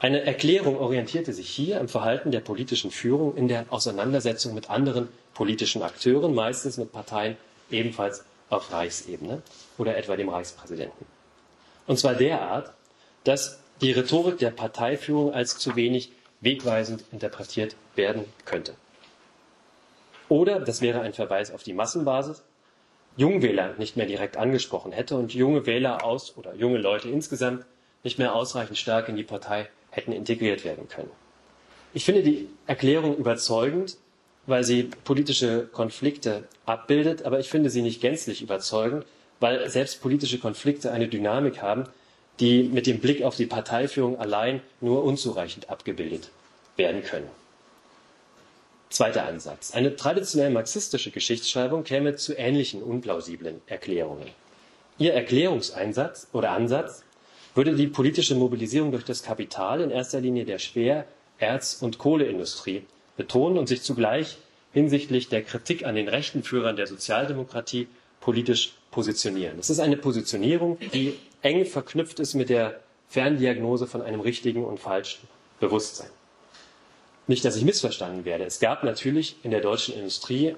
Eine 0.00 0.22
Erklärung 0.22 0.80
orientierte 0.80 1.32
sich 1.32 1.48
hier 1.48 1.80
am 1.80 1.86
Verhalten 1.86 2.32
der 2.32 2.40
politischen 2.40 2.90
Führung 2.90 3.36
in 3.36 3.46
der 3.46 3.66
Auseinandersetzung 3.68 4.52
mit 4.52 4.68
anderen 4.68 5.06
politischen 5.32 5.82
Akteuren, 5.82 6.34
meistens 6.34 6.76
mit 6.76 6.90
Parteien 6.90 7.36
ebenfalls 7.70 8.24
auf 8.50 8.72
Reichsebene 8.72 9.42
oder 9.78 9.96
etwa 9.96 10.16
dem 10.16 10.28
Reichspräsidenten. 10.28 11.06
Und 11.86 12.00
zwar 12.00 12.14
derart, 12.14 12.72
dass 13.22 13.60
die 13.80 13.92
Rhetorik 13.92 14.38
der 14.38 14.50
Parteiführung 14.50 15.32
als 15.32 15.56
zu 15.56 15.76
wenig 15.76 16.10
wegweisend 16.42 17.04
interpretiert 17.12 17.74
werden 17.96 18.24
könnte. 18.44 18.74
Oder, 20.28 20.60
das 20.60 20.80
wäre 20.80 21.00
ein 21.00 21.14
Verweis 21.14 21.52
auf 21.52 21.62
die 21.62 21.72
Massenbasis, 21.72 22.42
Jungwähler 23.16 23.74
nicht 23.78 23.96
mehr 23.96 24.06
direkt 24.06 24.36
angesprochen 24.36 24.92
hätte 24.92 25.16
und 25.16 25.34
junge 25.34 25.66
Wähler 25.66 26.04
aus 26.04 26.36
oder 26.36 26.54
junge 26.54 26.78
Leute 26.78 27.08
insgesamt 27.08 27.64
nicht 28.04 28.18
mehr 28.18 28.34
ausreichend 28.34 28.78
stark 28.78 29.08
in 29.08 29.16
die 29.16 29.22
Partei 29.22 29.68
hätten 29.90 30.12
integriert 30.12 30.64
werden 30.64 30.88
können. 30.88 31.10
Ich 31.94 32.04
finde 32.04 32.22
die 32.22 32.48
Erklärung 32.66 33.16
überzeugend, 33.16 33.98
weil 34.46 34.64
sie 34.64 34.84
politische 35.04 35.66
Konflikte 35.66 36.48
abbildet, 36.64 37.24
aber 37.24 37.38
ich 37.38 37.50
finde 37.50 37.70
sie 37.70 37.82
nicht 37.82 38.00
gänzlich 38.00 38.42
überzeugend, 38.42 39.04
weil 39.40 39.68
selbst 39.68 40.00
politische 40.00 40.38
Konflikte 40.38 40.90
eine 40.90 41.08
Dynamik 41.08 41.60
haben, 41.60 41.84
die 42.40 42.64
mit 42.64 42.86
dem 42.86 43.00
Blick 43.00 43.22
auf 43.22 43.36
die 43.36 43.46
Parteiführung 43.46 44.18
allein 44.18 44.60
nur 44.80 45.04
unzureichend 45.04 45.70
abgebildet 45.70 46.30
werden 46.76 47.02
können. 47.02 47.28
Zweiter 48.90 49.26
Ansatz. 49.26 49.72
Eine 49.72 49.96
traditionell 49.96 50.50
marxistische 50.50 51.10
Geschichtsschreibung 51.10 51.82
käme 51.84 52.16
zu 52.16 52.36
ähnlichen 52.36 52.82
unplausiblen 52.82 53.62
Erklärungen. 53.66 54.28
Ihr 54.98 55.14
Erklärungseinsatz 55.14 56.28
oder 56.32 56.50
Ansatz 56.50 57.02
würde 57.54 57.74
die 57.74 57.86
politische 57.86 58.34
Mobilisierung 58.34 58.92
durch 58.92 59.04
das 59.04 59.22
Kapital, 59.22 59.80
in 59.80 59.90
erster 59.90 60.20
Linie 60.20 60.44
der 60.44 60.58
Schwer-, 60.58 61.06
Erz- 61.38 61.80
und 61.80 61.98
Kohleindustrie, 61.98 62.84
betonen 63.16 63.58
und 63.58 63.66
sich 63.66 63.82
zugleich 63.82 64.36
hinsichtlich 64.72 65.28
der 65.28 65.42
Kritik 65.42 65.84
an 65.84 65.94
den 65.94 66.08
rechten 66.08 66.42
Führern 66.42 66.76
der 66.76 66.86
Sozialdemokratie 66.86 67.88
politisch 68.20 68.74
positionieren. 68.90 69.58
Es 69.58 69.70
ist 69.70 69.80
eine 69.80 69.96
Positionierung, 69.96 70.78
die 70.92 71.14
eng 71.42 71.64
verknüpft 71.66 72.20
ist 72.20 72.34
mit 72.34 72.48
der 72.48 72.80
Ferndiagnose 73.08 73.86
von 73.86 74.02
einem 74.02 74.20
richtigen 74.20 74.64
und 74.64 74.80
falschen 74.80 75.28
Bewusstsein. 75.60 76.10
Nicht, 77.26 77.44
dass 77.44 77.56
ich 77.56 77.64
missverstanden 77.64 78.24
werde. 78.24 78.44
Es 78.44 78.58
gab 78.58 78.84
natürlich 78.84 79.36
in 79.42 79.50
der 79.50 79.60
deutschen 79.60 79.94
Industrie 79.94 80.56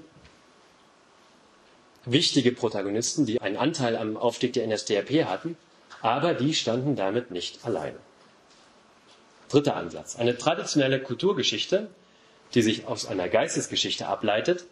wichtige 2.05 2.53
Protagonisten, 2.53 3.27
die 3.27 3.41
einen 3.41 3.57
Anteil 3.57 3.97
am 3.97 4.17
Aufstieg 4.17 4.53
der 4.53 4.67
NSDAP 4.67 5.25
hatten, 5.25 5.57
aber 6.01 6.35
die 6.35 6.55
standen 6.55 6.97
damit 6.97 7.31
nicht 7.31 7.65
alleine. 7.65 7.97
Dritter 9.49 9.77
Ansatz. 9.77 10.17
Eine 10.17 10.37
traditionelle 10.37 11.01
Kulturgeschichte, 11.01 11.89
die 12.55 12.63
sich 12.63 12.87
aus 12.87 13.07
einer 13.07 13.29
Geistesgeschichte 13.29 14.07
ableitet, 14.07 14.65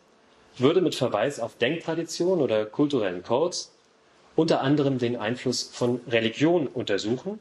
würde 0.59 0.81
mit 0.81 0.95
Verweis 0.95 1.41
auf 1.41 1.57
Denktradition 1.57 2.41
oder 2.41 2.67
kulturellen 2.67 3.23
Codes 3.23 3.72
unter 4.37 4.61
anderem 4.61 4.99
den 4.99 5.17
Einfluss 5.17 5.63
von 5.73 6.01
Religion 6.09 6.67
untersuchen, 6.67 7.39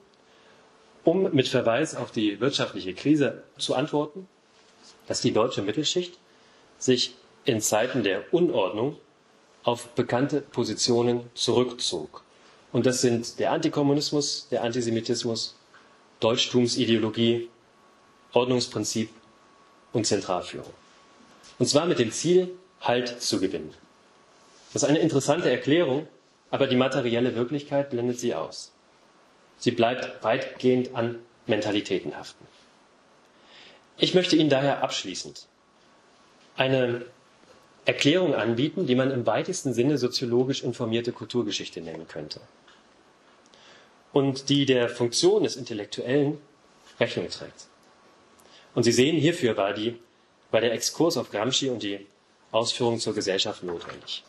um 1.04 1.34
mit 1.34 1.48
Verweis 1.48 1.96
auf 1.96 2.12
die 2.12 2.40
wirtschaftliche 2.40 2.94
Krise 2.94 3.44
zu 3.58 3.76
antworten, 3.76 4.28
dass 5.08 5.22
die 5.22 5.32
deutsche 5.32 5.62
Mittelschicht 5.62 6.18
sich 6.78 7.16
in 7.46 7.62
Zeiten 7.62 8.04
der 8.04 8.34
Unordnung 8.34 8.98
auf 9.64 9.90
bekannte 9.90 10.42
Positionen 10.42 11.22
zurückzog 11.34 12.24
und 12.72 12.86
das 12.86 13.02
sind 13.02 13.40
der 13.40 13.52
Antikommunismus, 13.52 14.48
der 14.50 14.64
Antisemitismus, 14.64 15.56
Deutschtumsideologie, 16.20 17.50
Ordnungsprinzip 18.34 19.10
und 19.92 20.06
Zentralführung. 20.08 20.72
Und 21.60 21.68
zwar 21.68 21.86
mit 21.86 22.00
dem 22.00 22.12
Ziel, 22.12 22.50
Halt 22.80 23.22
zu 23.22 23.40
gewinnen. 23.40 23.72
Das 24.74 24.82
ist 24.82 24.90
eine 24.90 24.98
interessante 24.98 25.52
Erklärung, 25.52 26.08
aber 26.52 26.68
die 26.68 26.76
materielle 26.76 27.36
Wirklichkeit 27.36 27.90
blendet 27.90 28.20
sie 28.20 28.36
aus. 28.36 28.72
Sie 29.58 29.72
bleibt 29.72 30.24
weitgehend 30.24 30.94
an 30.94 31.20
Mentalitäten 31.48 32.16
haften. 32.18 32.46
Ich 33.98 34.14
möchte 34.14 34.36
Ihnen 34.36 34.50
daher 34.50 34.84
abschließend 34.84 35.48
eine 36.56 37.06
Erklärung 37.86 38.36
anbieten, 38.36 38.86
die 38.86 38.96
man 38.96 39.12
im 39.12 39.26
weitesten 39.26 39.74
Sinne 39.74 39.98
soziologisch 39.98 40.64
informierte 40.64 41.12
Kulturgeschichte 41.12 41.82
nennen 41.82 42.08
könnte 42.08 42.42
und 44.14 44.50
die 44.50 44.66
der 44.66 44.90
Funktion 44.90 45.44
des 45.44 45.56
Intellektuellen 45.56 46.40
Rechnung 47.00 47.30
trägt. 47.30 47.68
Und 48.76 48.84
Sie 48.84 48.92
sehen, 48.92 49.18
hierfür 49.18 49.58
war, 49.58 49.74
die, 49.74 49.98
war 50.52 50.62
der 50.62 50.74
Exkurs 50.74 51.18
auf 51.18 51.32
Gramsci 51.32 51.70
und 51.70 51.82
die 51.84 52.06
Ausführung 52.52 53.00
zur 53.00 53.14
Gesellschaft 53.14 53.64
notwendig. 53.64 54.24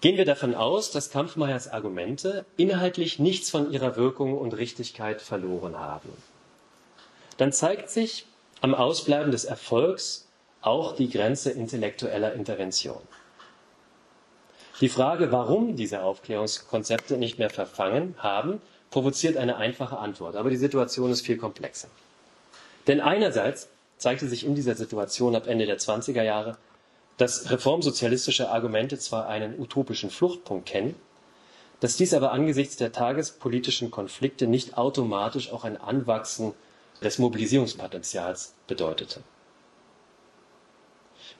Gehen 0.00 0.16
wir 0.16 0.24
davon 0.24 0.54
aus, 0.54 0.92
dass 0.92 1.10
Kampfmeyers 1.10 1.68
Argumente 1.68 2.44
inhaltlich 2.56 3.18
nichts 3.18 3.50
von 3.50 3.72
ihrer 3.72 3.96
Wirkung 3.96 4.38
und 4.38 4.52
Richtigkeit 4.56 5.20
verloren 5.20 5.78
haben. 5.78 6.10
Dann 7.36 7.52
zeigt 7.52 7.90
sich 7.90 8.24
am 8.60 8.74
Ausbleiben 8.74 9.32
des 9.32 9.44
Erfolgs 9.44 10.28
auch 10.60 10.94
die 10.94 11.10
Grenze 11.10 11.50
intellektueller 11.50 12.32
Intervention. 12.32 13.00
Die 14.80 14.88
Frage, 14.88 15.32
warum 15.32 15.74
diese 15.74 16.02
Aufklärungskonzepte 16.02 17.16
nicht 17.16 17.40
mehr 17.40 17.50
verfangen 17.50 18.14
haben, 18.18 18.60
provoziert 18.90 19.36
eine 19.36 19.56
einfache 19.56 19.98
Antwort. 19.98 20.36
Aber 20.36 20.50
die 20.50 20.56
Situation 20.56 21.10
ist 21.10 21.26
viel 21.26 21.36
komplexer. 21.36 21.88
Denn 22.86 23.00
einerseits 23.00 23.68
zeigte 23.96 24.28
sich 24.28 24.46
in 24.46 24.54
dieser 24.54 24.76
Situation 24.76 25.34
ab 25.34 25.48
Ende 25.48 25.66
der 25.66 25.78
20er 25.78 26.22
Jahre, 26.22 26.56
dass 27.18 27.50
reformsozialistische 27.50 28.48
Argumente 28.48 28.98
zwar 28.98 29.28
einen 29.28 29.58
utopischen 29.60 30.08
Fluchtpunkt 30.08 30.66
kennen, 30.66 30.94
dass 31.80 31.96
dies 31.96 32.14
aber 32.14 32.32
angesichts 32.32 32.76
der 32.76 32.92
tagespolitischen 32.92 33.90
Konflikte 33.90 34.46
nicht 34.46 34.78
automatisch 34.78 35.52
auch 35.52 35.64
ein 35.64 35.76
Anwachsen 35.76 36.54
des 37.02 37.18
Mobilisierungspotenzials 37.18 38.54
bedeutete. 38.66 39.20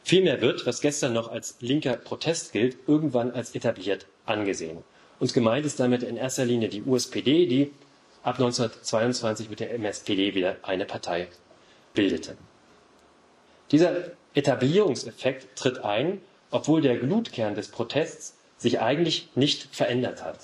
Vielmehr 0.05 0.41
wird, 0.41 0.66
was 0.66 0.81
gestern 0.81 1.12
noch 1.12 1.31
als 1.31 1.57
linker 1.61 1.97
Protest 1.97 2.53
gilt, 2.53 2.76
irgendwann 2.87 3.33
als 3.33 3.55
etabliert 3.55 4.07
angesehen. 4.26 4.85
Und 5.18 5.35
gemeint 5.35 5.66
ist 5.66 5.81
damit 5.81 6.03
in 6.03 6.16
erster 6.16 6.45
Linie 6.45 6.68
die 6.68 6.83
USPD, 6.83 7.47
die 7.47 7.72
ab 8.22 8.37
1922 8.37 9.51
mit 9.51 9.61
der 9.61 9.74
MSPD 9.74 10.35
wieder 10.35 10.57
eine 10.62 10.85
Partei 10.85 11.29
bildete. 11.95 12.37
Dieser 13.70 14.12
Etablierungseffekt 14.35 15.57
tritt 15.57 15.85
ein, 15.85 16.20
obwohl 16.51 16.81
der 16.81 16.97
Glutkern 16.97 17.55
des 17.55 17.68
Protests 17.68 18.35
sich 18.57 18.81
eigentlich 18.81 19.29
nicht 19.35 19.74
verändert 19.74 20.22
hat. 20.22 20.39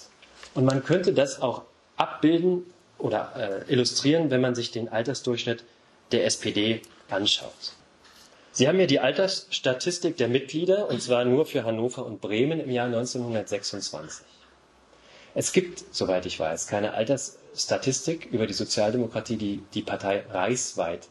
Und 0.54 0.64
man 0.64 0.84
könnte 0.84 1.12
das 1.12 1.42
auch 1.42 1.62
abbilden 1.96 2.64
oder 2.98 3.64
äh, 3.68 3.72
illustrieren, 3.72 4.30
wenn 4.30 4.40
man 4.40 4.54
sich 4.54 4.70
den 4.70 4.88
Altersdurchschnitt 4.88 5.64
der 6.12 6.24
SPD 6.26 6.80
anschaut. 7.08 7.72
Sie 8.52 8.68
haben 8.68 8.78
hier 8.78 8.86
die 8.86 9.00
Altersstatistik 9.00 10.16
der 10.16 10.28
Mitglieder, 10.28 10.88
und 10.88 11.02
zwar 11.02 11.24
nur 11.24 11.44
für 11.44 11.64
Hannover 11.64 12.06
und 12.06 12.20
Bremen 12.20 12.60
im 12.60 12.70
Jahr 12.70 12.86
1926. 12.86 14.24
Es 15.34 15.52
gibt, 15.52 15.82
soweit 15.92 16.24
ich 16.26 16.38
weiß, 16.38 16.68
keine 16.68 16.94
Altersstatistik 16.94 18.26
über 18.26 18.46
die 18.46 18.52
Sozialdemokratie, 18.52 19.36
die 19.36 19.62
die 19.74 19.82
Partei 19.82 20.24
reichsweit 20.30 21.08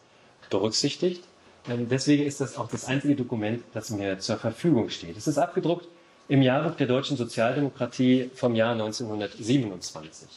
berücksichtigt. 0.49 1.25
Ähm, 1.67 1.87
deswegen 1.89 2.25
ist 2.25 2.41
das 2.41 2.57
auch 2.57 2.67
das 2.67 2.85
einzige 2.85 3.15
Dokument, 3.15 3.63
das 3.73 3.89
mir 3.89 4.19
zur 4.19 4.37
Verfügung 4.37 4.89
steht. 4.89 5.17
Es 5.17 5.27
ist 5.27 5.37
abgedruckt 5.37 5.87
im 6.27 6.41
Jahrbuch 6.41 6.75
der 6.75 6.87
deutschen 6.87 7.17
Sozialdemokratie 7.17 8.29
vom 8.33 8.55
Jahr 8.55 8.73
1927. 8.73 10.27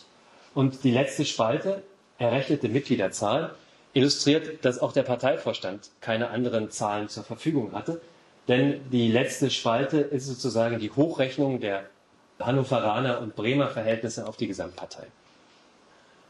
Und 0.54 0.84
die 0.84 0.90
letzte 0.90 1.24
Spalte, 1.24 1.82
errechnete 2.18 2.68
Mitgliederzahl, 2.68 3.54
illustriert, 3.92 4.64
dass 4.64 4.78
auch 4.78 4.92
der 4.92 5.02
Parteivorstand 5.02 5.90
keine 6.00 6.30
anderen 6.30 6.70
Zahlen 6.70 7.08
zur 7.08 7.24
Verfügung 7.24 7.72
hatte. 7.72 8.00
Denn 8.48 8.80
die 8.90 9.10
letzte 9.10 9.50
Spalte 9.50 9.98
ist 9.98 10.26
sozusagen 10.26 10.78
die 10.78 10.90
Hochrechnung 10.90 11.60
der 11.60 11.84
Hannoveraner 12.38 13.20
und 13.20 13.34
Bremer 13.34 13.68
Verhältnisse 13.68 14.26
auf 14.26 14.36
die 14.36 14.46
Gesamtpartei. 14.46 15.06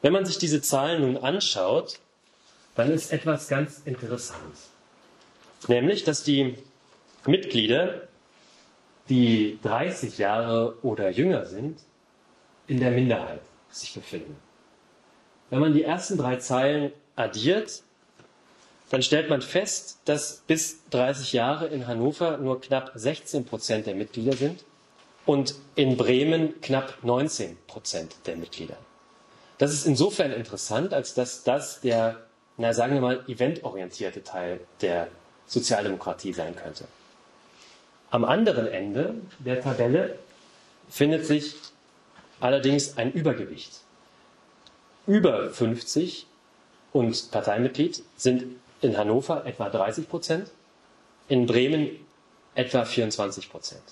Wenn 0.03 0.12
man 0.12 0.24
sich 0.24 0.38
diese 0.38 0.62
Zahlen 0.62 1.03
nun 1.03 1.16
anschaut, 1.16 1.99
dann 2.74 2.92
ist 2.92 3.12
etwas 3.12 3.49
ganz 3.49 3.80
interessant. 3.84 4.55
Nämlich, 5.69 6.05
dass 6.05 6.23
die 6.23 6.57
Mitglieder, 7.27 8.09
die 9.09 9.59
30 9.62 10.19
Jahre 10.19 10.77
oder 10.83 11.11
jünger 11.11 11.47
sind, 11.47 11.81
in 12.67 12.81
der 12.81 12.91
Minderheit 12.91 13.41
sich 13.71 13.95
befinden. 13.95 14.37
Wenn 15.51 15.61
man 15.61 15.73
die 15.73 15.85
ersten 15.85 16.19
drei 16.19 16.37
Zeilen 16.37 16.93
addiert, 17.14 17.83
dann 18.91 19.03
stellt 19.03 19.29
man 19.29 19.43
fest, 19.43 20.01
dass 20.05 20.43
bis 20.47 20.85
30 20.91 21.33
Jahre 21.33 21.67
in 21.67 21.87
Hannover 21.87 22.39
nur 22.39 22.61
knapp 22.61 22.93
16 22.95 23.45
Prozent 23.45 23.87
der 23.87 23.95
Mitglieder 23.95 24.37
sind 24.37 24.64
und 25.25 25.55
in 25.75 25.97
Bremen 25.97 26.61
knapp 26.61 26.99
19 27.03 27.57
Prozent 27.67 28.14
der 28.27 28.37
Mitglieder. 28.37 28.77
Das 29.59 29.73
ist 29.73 29.87
insofern 29.87 30.33
interessant, 30.33 30.93
als 30.93 31.14
dass 31.14 31.43
das 31.43 31.81
der, 31.81 32.27
na 32.57 32.73
sagen 32.73 32.95
wir 32.95 33.01
mal, 33.01 33.25
eventorientierte 33.27 34.23
Teil 34.23 34.61
der 34.81 35.09
Sozialdemokratie 35.47 36.32
sein 36.32 36.57
könnte. 36.57 36.84
Am 38.11 38.24
anderen 38.24 38.66
Ende 38.66 39.14
der 39.38 39.61
Tabelle 39.61 40.18
findet 40.88 41.26
sich 41.26 41.55
allerdings 42.40 42.97
ein 42.97 43.12
Übergewicht. 43.12 43.72
Über 45.07 45.51
50 45.51 46.26
und 46.92 47.30
Parteimitglied 47.30 48.03
sind 48.16 48.44
in 48.80 48.97
Hannover 48.97 49.44
etwa 49.47 49.68
30 49.68 50.09
Prozent, 50.09 50.51
in 51.28 51.47
Bremen 51.47 51.90
etwa 52.55 52.84
24 52.84 53.51
Prozent. 53.51 53.82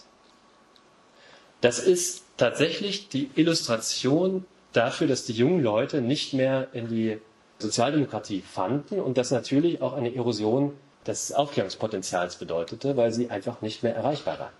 Das 1.61 1.79
ist 1.79 2.25
tatsächlich 2.37 3.09
die 3.09 3.31
Illustration 3.35 4.45
dafür, 4.73 5.07
dass 5.07 5.25
die 5.25 5.33
jungen 5.33 5.63
Leute 5.63 6.01
nicht 6.01 6.35
mehr 6.35 6.69
in 6.73 6.89
die 6.89 7.19
Sozialdemokratie 7.59 8.43
fanden 8.43 9.01
und 9.01 9.17
das 9.17 9.31
natürlich 9.31 9.81
auch 9.81 9.95
eine 9.95 10.15
Erosion 10.15 10.77
des 11.07 11.33
Aufklärungspotenzials 11.33 12.37
bedeutete, 12.37 12.97
weil 12.97 13.13
sie 13.13 13.31
einfach 13.31 13.61
nicht 13.61 13.83
mehr 13.83 13.95
erreichbar 13.95 14.39
waren. 14.39 14.53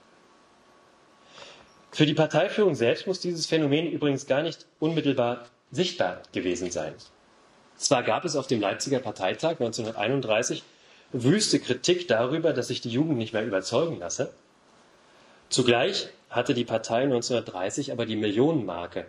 Für 1.91 2.07
die 2.07 2.15
Parteiführung 2.15 2.75
selbst 2.75 3.07
muss 3.07 3.21
dieses 3.21 3.47
Phänomen 3.47 3.87
übrigens 3.87 4.27
gar 4.27 4.43
nicht 4.43 4.67
unmittelbar 4.81 5.47
sichtbar 5.71 6.23
gewesen 6.33 6.71
sein. 6.71 6.93
Zwar 7.77 8.03
gab 8.03 8.25
es 8.25 8.37
auf 8.37 8.47
dem 8.47 8.61
Leipziger 8.61 8.99
Parteitag 9.01 9.53
1931 9.53 10.63
wüste 11.13 11.61
Kritik 11.61 12.09
darüber, 12.09 12.53
dass 12.53 12.69
sich 12.69 12.81
die 12.81 12.91
Jugend 12.91 13.19
nicht 13.19 13.33
mehr 13.33 13.45
überzeugen 13.45 13.99
lasse. 13.99 14.33
Zugleich 15.49 16.09
hatte 16.31 16.55
die 16.55 16.65
Partei 16.65 17.03
1930 17.03 17.93
aber 17.93 18.07
die 18.07 18.17
Millionenmarke 18.17 19.07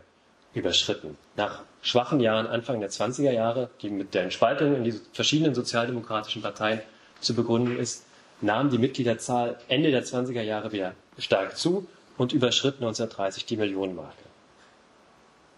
überschritten. 0.54 1.18
Nach 1.36 1.64
schwachen 1.82 2.20
Jahren 2.20 2.48
Anfang 2.48 2.80
der 2.80 2.92
20er 2.92 3.32
Jahre, 3.32 3.70
die 3.82 3.90
mit 3.90 4.14
der 4.14 4.24
Entspaltung 4.24 4.76
in 4.76 4.84
die 4.84 4.94
verschiedenen 5.14 5.56
sozialdemokratischen 5.56 6.42
Parteien 6.42 6.82
zu 7.22 7.36
begründen 7.36 7.78
ist, 7.78 8.06
nahm 8.42 8.70
die 8.70 8.78
Mitgliederzahl 8.78 9.60
Ende 9.68 9.92
der 9.92 10.04
20er 10.04 10.42
Jahre 10.42 10.72
wieder 10.72 10.94
stark 11.18 11.58
zu 11.58 11.88
und 12.18 12.34
überschritt 12.34 12.76
1930 12.76 13.46
die 13.46 13.58
Millionenmarke. 13.58 14.24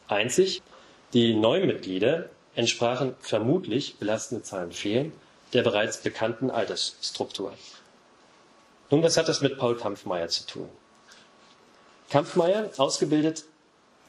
Einzig 0.07 0.61
die 1.13 1.33
Neumitglieder 1.33 2.29
entsprachen 2.55 3.15
vermutlich, 3.19 3.97
belastende 3.97 4.43
Zahlen 4.43 4.71
fehlen, 4.71 5.13
der 5.53 5.63
bereits 5.63 6.01
bekannten 6.01 6.49
Altersstruktur. 6.49 7.53
Nun, 8.89 9.03
was 9.03 9.17
hat 9.17 9.27
das 9.27 9.41
mit 9.41 9.57
Paul 9.57 9.77
Kampfmeier 9.77 10.27
zu 10.27 10.45
tun? 10.45 10.69
Kampfmeier, 12.09 12.69
ausgebildet 12.77 13.45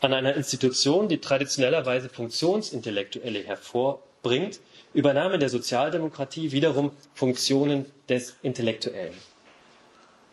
an 0.01 0.12
einer 0.12 0.34
Institution, 0.34 1.09
die 1.09 1.18
traditionellerweise 1.18 2.09
Funktionsintellektuelle 2.09 3.42
hervorbringt, 3.42 4.61
übernahm 4.95 5.32
in 5.32 5.41
der 5.41 5.49
Sozialdemokratie 5.49 6.53
wiederum 6.53 6.93
Funktionen 7.14 7.86
des 8.09 8.36
Intellektuellen. 8.43 9.14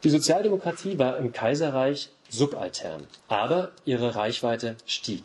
Die 0.03 0.09
Sozialdemokratie 0.09 0.97
war 0.99 1.17
im 1.17 1.31
Kaiserreich 1.31 2.09
subaltern, 2.29 3.07
aber 3.27 3.71
ihre 3.85 4.15
Reichweite 4.15 4.75
stieg. 4.85 5.23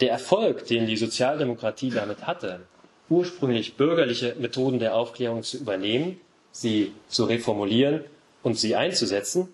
Der 0.00 0.10
Erfolg, 0.10 0.66
den 0.66 0.86
die 0.86 0.96
Sozialdemokratie 0.96 1.90
damit 1.90 2.26
hatte, 2.26 2.60
ursprünglich 3.08 3.76
bürgerliche 3.76 4.34
Methoden 4.38 4.78
der 4.78 4.94
Aufklärung 4.94 5.42
zu 5.42 5.56
übernehmen, 5.58 6.20
sie 6.52 6.92
zu 7.08 7.24
reformulieren 7.24 8.04
und 8.42 8.58
sie 8.58 8.76
einzusetzen, 8.76 9.48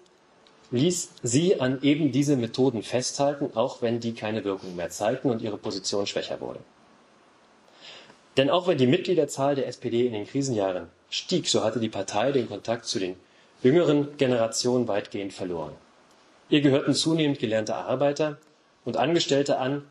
ließ 0.72 1.10
sie 1.22 1.60
an 1.60 1.80
eben 1.82 2.12
diese 2.12 2.36
Methoden 2.36 2.82
festhalten, 2.82 3.50
auch 3.54 3.82
wenn 3.82 4.00
die 4.00 4.14
keine 4.14 4.42
Wirkung 4.44 4.74
mehr 4.74 4.90
zeigten 4.90 5.30
und 5.30 5.42
ihre 5.42 5.58
Position 5.58 6.06
schwächer 6.06 6.40
wurde. 6.40 6.60
Denn 8.36 8.50
auch 8.50 8.66
wenn 8.66 8.78
die 8.78 8.86
Mitgliederzahl 8.86 9.54
der 9.54 9.66
SPD 9.66 10.06
in 10.06 10.12
den 10.12 10.26
Krisenjahren 10.26 10.88
stieg, 11.10 11.48
so 11.48 11.62
hatte 11.62 11.80
die 11.80 11.88
Partei 11.88 12.32
den 12.32 12.48
Kontakt 12.48 12.86
zu 12.86 12.98
den 12.98 13.16
jüngeren 13.62 14.16
Generationen 14.16 14.88
weitgehend 14.88 15.32
verloren. 15.32 15.74
Ihr 16.48 16.60
gehörten 16.60 16.94
zunehmend 16.94 17.38
gelernte 17.38 17.74
Arbeiter 17.74 18.38
und 18.84 18.96
Angestellte 18.96 19.58
an, 19.58 19.84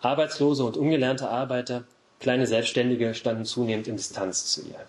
Arbeitslose 0.00 0.64
und 0.64 0.76
ungelernte 0.76 1.28
Arbeiter, 1.28 1.84
kleine 2.20 2.46
Selbstständige 2.46 3.14
standen 3.14 3.44
zunehmend 3.44 3.88
in 3.88 3.96
Distanz 3.96 4.46
zu 4.46 4.62
ihr. 4.62 4.86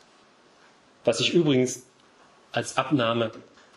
Was 1.03 1.19
sich 1.19 1.33
übrigens 1.33 1.83
als 2.51 2.77
Abnahme 2.77 3.31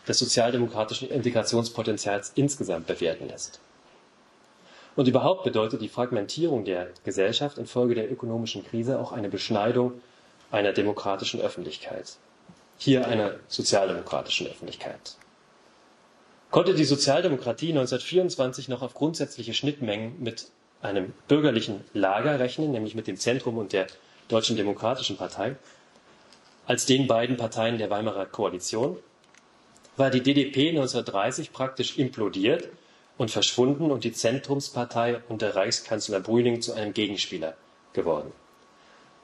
des 0.06 0.18
sozialdemokratischen 0.18 1.10
Integrationspotenzials 1.10 2.32
insgesamt 2.34 2.86
bewerten 2.86 3.28
lässt. 3.28 3.60
Und 4.98 5.06
überhaupt 5.06 5.44
bedeutet 5.44 5.80
die 5.80 5.88
Fragmentierung 5.88 6.64
der 6.64 6.88
Gesellschaft 7.04 7.56
infolge 7.56 7.94
der 7.94 8.10
ökonomischen 8.10 8.66
Krise 8.66 8.98
auch 8.98 9.12
eine 9.12 9.28
Beschneidung 9.28 9.92
einer 10.50 10.72
demokratischen 10.72 11.40
Öffentlichkeit. 11.40 12.16
Hier 12.78 13.06
einer 13.06 13.34
sozialdemokratischen 13.46 14.48
Öffentlichkeit. 14.48 15.14
Konnte 16.50 16.74
die 16.74 16.84
Sozialdemokratie 16.84 17.68
1924 17.68 18.66
noch 18.66 18.82
auf 18.82 18.94
grundsätzliche 18.94 19.54
Schnittmengen 19.54 20.20
mit 20.20 20.48
einem 20.82 21.12
bürgerlichen 21.28 21.84
Lager 21.94 22.40
rechnen, 22.40 22.72
nämlich 22.72 22.96
mit 22.96 23.06
dem 23.06 23.18
Zentrum 23.18 23.56
und 23.56 23.72
der 23.72 23.86
Deutschen 24.26 24.56
Demokratischen 24.56 25.16
Partei, 25.16 25.54
als 26.66 26.86
den 26.86 27.06
beiden 27.06 27.36
Parteien 27.36 27.78
der 27.78 27.90
Weimarer 27.90 28.26
Koalition, 28.26 28.96
war 29.96 30.10
die 30.10 30.24
DDP 30.24 30.70
1930 30.70 31.52
praktisch 31.52 31.98
implodiert 31.98 32.68
und 33.18 33.30
verschwunden 33.30 33.90
und 33.90 34.04
die 34.04 34.12
Zentrumspartei 34.12 35.20
unter 35.28 35.54
Reichskanzler 35.54 36.20
Brüning 36.20 36.62
zu 36.62 36.72
einem 36.72 36.94
Gegenspieler 36.94 37.54
geworden. 37.92 38.32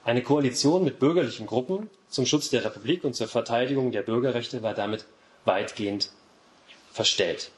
Eine 0.04 0.22
Koalition 0.22 0.84
mit 0.84 0.98
bürgerlichen 0.98 1.46
Gruppen 1.46 1.88
zum 2.08 2.26
Schutz 2.26 2.50
der 2.50 2.64
Republik 2.64 3.04
und 3.04 3.14
zur 3.14 3.28
Verteidigung 3.28 3.92
der 3.92 4.02
Bürgerrechte 4.02 4.62
war 4.62 4.74
damit 4.74 5.06
weitgehend 5.46 6.10
verstellt. 6.92 7.50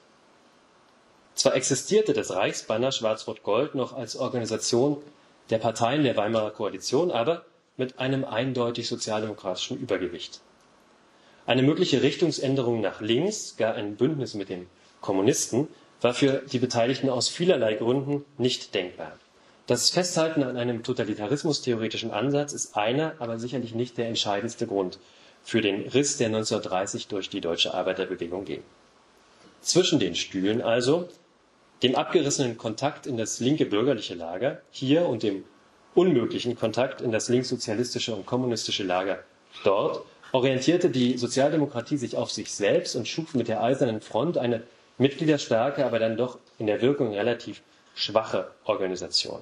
Zwar 1.35 1.55
existierte 1.57 2.13
das 2.13 2.31
Reichsbanner 2.31 2.93
Schwarz-Rot-Gold 2.93 3.75
noch 3.75 3.95
als 3.95 4.17
Organisation 4.17 5.03
der 5.51 5.59
Parteien 5.59 6.05
der 6.05 6.17
Weimarer 6.17 6.51
Koalition, 6.51 7.11
aber 7.11 7.45
mit 7.77 7.99
einem 7.99 8.25
eindeutig 8.25 8.89
sozialdemokratischen 8.89 9.79
Übergewicht. 9.79 10.41
Eine 11.47 11.63
mögliche 11.63 12.03
Richtungsänderung 12.03 12.81
nach 12.81 13.01
links, 13.01 13.57
gar 13.57 13.75
ein 13.75 13.97
Bündnis 13.97 14.35
mit 14.35 14.49
den 14.49 14.67
Kommunisten, 15.01 15.69
war 16.01 16.15
für 16.15 16.43
die 16.53 16.59
Beteiligten 16.59 17.09
aus 17.09 17.29
vielerlei 17.29 17.75
Gründen 17.75 18.25
nicht 18.39 18.75
denkbar. 18.75 19.13
Das 19.67 19.91
Festhalten 19.91 20.45
an 20.45 20.57
einem 20.57 20.83
totalitarismustheoretischen 20.85 22.13
Ansatz 22.13 22.53
ist 22.53 22.77
einer, 22.77 23.15
aber 23.19 23.39
sicherlich 23.39 23.75
nicht 23.75 23.99
der 23.99 24.07
entscheidendste 24.07 24.67
Grund 24.67 24.99
für 25.43 25.61
den 25.61 25.89
Riss, 25.89 26.19
der 26.19 26.29
1930 26.29 27.09
durch 27.09 27.31
die 27.31 27.41
deutsche 27.41 27.75
Arbeiterbewegung 27.75 28.45
ging. 28.45 28.63
Zwischen 29.61 29.99
den 29.99 30.15
Stühlen 30.15 30.63
also, 30.63 31.09
dem 31.83 31.97
abgerissenen 31.97 32.57
Kontakt 32.57 33.07
in 33.07 33.17
das 33.17 33.41
linke 33.41 33.67
bürgerliche 33.67 34.15
Lager 34.15 34.61
hier 34.71 35.07
und 35.07 35.23
dem 35.23 35.45
unmöglichen 35.95 36.57
Kontakt 36.57 37.01
in 37.01 37.11
das 37.11 37.29
linkssozialistische 37.29 38.15
und 38.15 38.27
kommunistische 38.27 38.85
Lager 38.85 39.19
dort, 39.65 40.05
orientierte 40.33 40.91
die 40.91 41.17
Sozialdemokratie 41.17 41.97
sich 41.97 42.17
auf 42.17 42.31
sich 42.31 42.53
selbst 42.53 42.95
und 42.95 43.09
schuf 43.09 43.35
mit 43.35 43.49
der 43.49 43.63
Eisernen 43.63 44.01
Front 44.01 44.39
eine 44.39 44.63
mitgliederstarke, 44.99 45.85
aber 45.85 45.99
dann 45.99 46.17
doch 46.17 46.39
in 46.59 46.67
der 46.67 46.81
Wirkung 46.81 47.13
relativ 47.13 47.63
schwache 47.95 48.51
Organisation. 48.65 49.41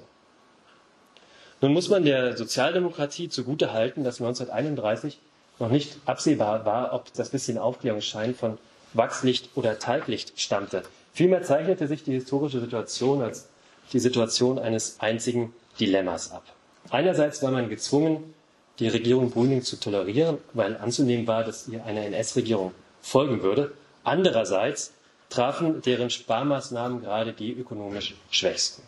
Nun 1.61 1.73
muss 1.73 1.89
man 1.89 2.03
der 2.03 2.35
Sozialdemokratie 2.37 3.29
zugute 3.29 3.71
halten, 3.73 4.03
dass 4.03 4.19
1931 4.19 5.19
noch 5.59 5.69
nicht 5.69 5.97
absehbar 6.05 6.65
war, 6.65 6.93
ob 6.93 7.13
das 7.13 7.29
bisschen 7.29 7.57
Aufklärungsschein 7.57 8.35
von 8.35 8.57
Wachslicht 8.93 9.49
oder 9.55 9.79
Talglicht 9.79 10.39
stammte. 10.39 10.83
Vielmehr 11.13 11.43
zeichnete 11.43 11.87
sich 11.87 12.03
die 12.03 12.13
historische 12.13 12.59
Situation 12.59 13.21
als 13.21 13.47
die 13.93 13.99
Situation 13.99 14.59
eines 14.59 14.99
einzigen 14.99 15.53
Dilemmas 15.79 16.31
ab. 16.31 16.43
Einerseits 16.89 17.41
war 17.41 17.51
man 17.51 17.69
gezwungen, 17.69 18.33
die 18.79 18.87
Regierung 18.87 19.31
Brüning 19.31 19.61
zu 19.61 19.77
tolerieren, 19.77 20.37
weil 20.53 20.77
anzunehmen 20.77 21.27
war, 21.27 21.43
dass 21.43 21.67
ihr 21.67 21.85
eine 21.85 22.05
NS-Regierung 22.05 22.73
folgen 23.01 23.41
würde. 23.41 23.71
Andererseits 24.03 24.93
trafen 25.35 25.81
deren 25.81 26.09
Sparmaßnahmen 26.09 27.01
gerade 27.01 27.33
die 27.33 27.51
ökonomisch 27.51 28.15
Schwächsten. 28.31 28.83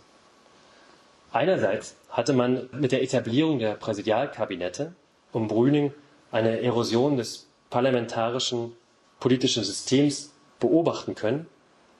Einerseits 1.32 1.96
hatte 2.10 2.34
man 2.34 2.70
mit 2.72 2.92
der 2.92 3.04
Etablierung 3.04 3.60
der 3.60 3.74
Präsidialkabinette 3.74 4.94
um 5.34 5.48
Brüning 5.48 5.94
eine 6.32 6.62
Erosion 6.62 7.18
des 7.18 7.48
parlamentarischen 7.70 8.72
politischen 9.20 9.64
Systems 9.64 10.32
beobachten 10.60 11.16
können. 11.16 11.48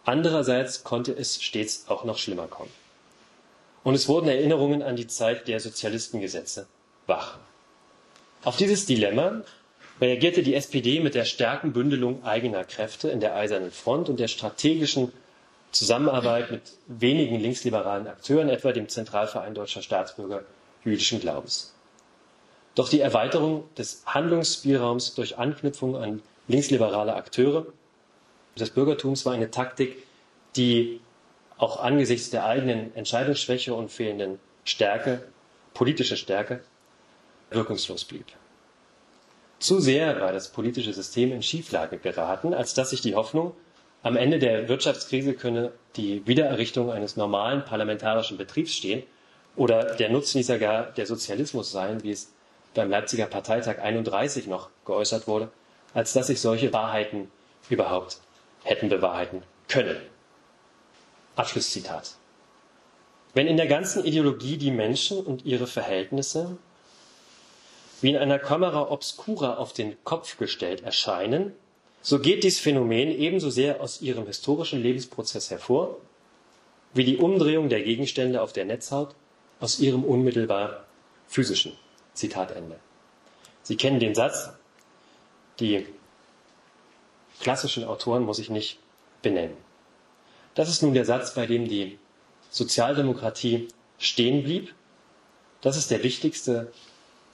Andererseits 0.06 0.84
konnte 0.84 1.12
es 1.12 1.44
stets 1.44 1.86
auch 1.90 2.06
noch 2.06 2.18
schlimmer 2.18 2.48
kommen. 2.48 2.72
Und 3.84 3.96
es 3.96 4.08
wurden 4.08 4.30
Erinnerungen 4.30 4.82
an 4.82 4.96
die 4.96 5.08
Zeit 5.08 5.48
der 5.48 5.60
Sozialistengesetze 5.60 6.68
wach. 7.06 7.38
Auf 8.44 8.56
dieses 8.56 8.86
Dilemma 8.86 9.42
reagierte 10.00 10.44
die 10.44 10.54
SPD 10.56 11.00
mit 11.00 11.16
der 11.16 11.26
starken 11.26 11.74
Bündelung 11.74 12.24
eigener 12.24 12.64
Kräfte 12.64 13.10
in 13.10 13.20
der 13.20 13.36
Eisernen 13.36 13.72
Front 13.72 14.10
und 14.10 14.20
der 14.20 14.28
strategischen 14.28 15.12
Zusammenarbeit 15.72 16.52
mit 16.52 16.62
wenigen 16.88 17.40
linksliberalen 17.40 18.08
Akteuren, 18.08 18.50
etwa 18.50 18.72
dem 18.72 18.88
Zentralverein 18.90 19.54
deutscher 19.54 19.82
Staatsbürger 19.82 20.44
jüdischen 20.84 21.20
Glaubens. 21.20 21.74
Doch 22.76 22.90
die 22.90 23.00
Erweiterung 23.00 23.64
des 23.76 24.04
Handlungsspielraums 24.06 25.16
durch 25.16 25.38
Anknüpfung 25.38 25.96
an 25.98 26.22
linksliberale 26.48 27.16
Akteure 27.16 27.66
des 28.58 28.70
Bürgertums 28.70 29.26
war 29.26 29.34
eine 29.34 29.52
Taktik, 29.52 30.04
die 30.56 31.02
auch 31.58 31.80
angesichts 31.80 32.30
der 32.30 32.46
eigenen 32.46 32.96
Entscheidungsschwäche 32.96 33.74
und 33.74 33.92
fehlenden 33.92 34.40
Stärke, 34.64 35.24
politische 35.74 36.18
Stärke, 36.18 36.62
wirkungslos 37.50 38.06
blieb. 38.06 38.26
Zu 39.60 39.80
sehr 39.80 40.22
war 40.22 40.32
das 40.32 40.50
politische 40.50 40.94
System 40.94 41.32
in 41.32 41.42
Schieflage 41.42 41.98
geraten, 41.98 42.54
als 42.54 42.74
dass 42.74 42.92
sich 42.92 43.02
die 43.02 43.16
Hoffnung, 43.16 43.54
am 44.04 44.16
Ende 44.16 44.38
der 44.38 44.70
Wirtschaftskrise 44.70 45.34
könne 45.34 45.72
die 45.96 46.26
Wiedererrichtung 46.28 46.92
eines 46.92 47.18
normalen 47.18 47.66
parlamentarischen 47.66 48.38
Betriebs 48.38 48.74
stehen 48.74 49.04
oder 49.56 49.96
der 49.96 50.10
Nutznießer 50.10 50.60
gar 50.60 50.84
der 50.92 51.08
Sozialismus 51.08 51.72
sein, 51.72 52.04
wie 52.04 52.12
es 52.12 52.32
beim 52.76 52.92
Leipziger 52.92 53.26
Parteitag 53.26 53.80
31 53.80 54.46
noch 54.46 54.70
geäußert 54.86 55.28
wurde, 55.28 55.50
als 55.96 56.14
dass 56.14 56.28
sich 56.28 56.40
solche 56.40 56.72
Wahrheiten 56.72 57.32
überhaupt 57.70 58.20
hätten 58.64 58.90
bewahrheiten 58.90 59.42
können. 59.68 59.98
Abschlusszitat. 61.36 62.16
Wenn 63.34 63.48
in 63.48 63.58
der 63.58 63.68
ganzen 63.68 64.06
Ideologie 64.06 64.58
die 64.58 64.72
Menschen 64.72 65.20
und 65.20 65.46
ihre 65.46 65.68
Verhältnisse 65.68 66.58
wie 68.02 68.10
in 68.10 68.18
einer 68.18 68.40
Kamera 68.40 68.92
obscura 68.92 69.56
auf 69.56 69.74
den 69.74 69.96
Kopf 70.04 70.38
gestellt 70.38 70.84
erscheinen, 70.84 71.54
so 72.02 72.20
geht 72.20 72.44
dies 72.44 72.60
Phänomen 72.60 73.10
ebenso 73.10 73.50
sehr 73.50 73.82
aus 73.82 74.02
ihrem 74.02 74.28
historischen 74.28 74.82
Lebensprozess 74.82 75.50
hervor, 75.50 75.98
wie 76.94 77.04
die 77.04 77.18
Umdrehung 77.18 77.70
der 77.70 77.82
Gegenstände 77.82 78.42
auf 78.42 78.54
der 78.54 78.66
Netzhaut 78.66 79.16
aus 79.60 79.80
ihrem 79.80 80.04
unmittelbar 80.04 80.86
physischen. 81.28 81.74
Zitat 82.14 82.52
Ende. 82.52 82.80
Sie 83.64 83.76
kennen 83.76 84.00
den 84.00 84.16
Satz, 84.16 84.50
die 85.60 85.86
klassischen 87.40 87.84
Autoren 87.84 88.24
muss 88.24 88.40
ich 88.40 88.50
nicht 88.50 88.80
benennen. 89.22 89.58
Das 90.56 90.70
ist 90.70 90.82
nun 90.82 90.94
der 90.94 91.06
Satz, 91.06 91.34
bei 91.34 91.46
dem 91.46 91.68
die 91.68 92.00
Sozialdemokratie 92.50 93.68
stehen 94.00 94.44
blieb. 94.44 94.74
Das 95.62 95.78
ist 95.78 95.92
der 95.92 96.04
wichtigste 96.04 96.72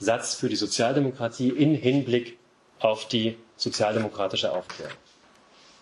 Satz 0.04 0.34
für 0.34 0.48
die 0.48 0.56
Sozialdemokratie 0.56 1.48
in 1.48 1.74
Hinblick 1.74 2.38
auf 2.78 3.08
die 3.08 3.36
sozialdemokratische 3.56 4.52
Aufklärung. 4.52 4.96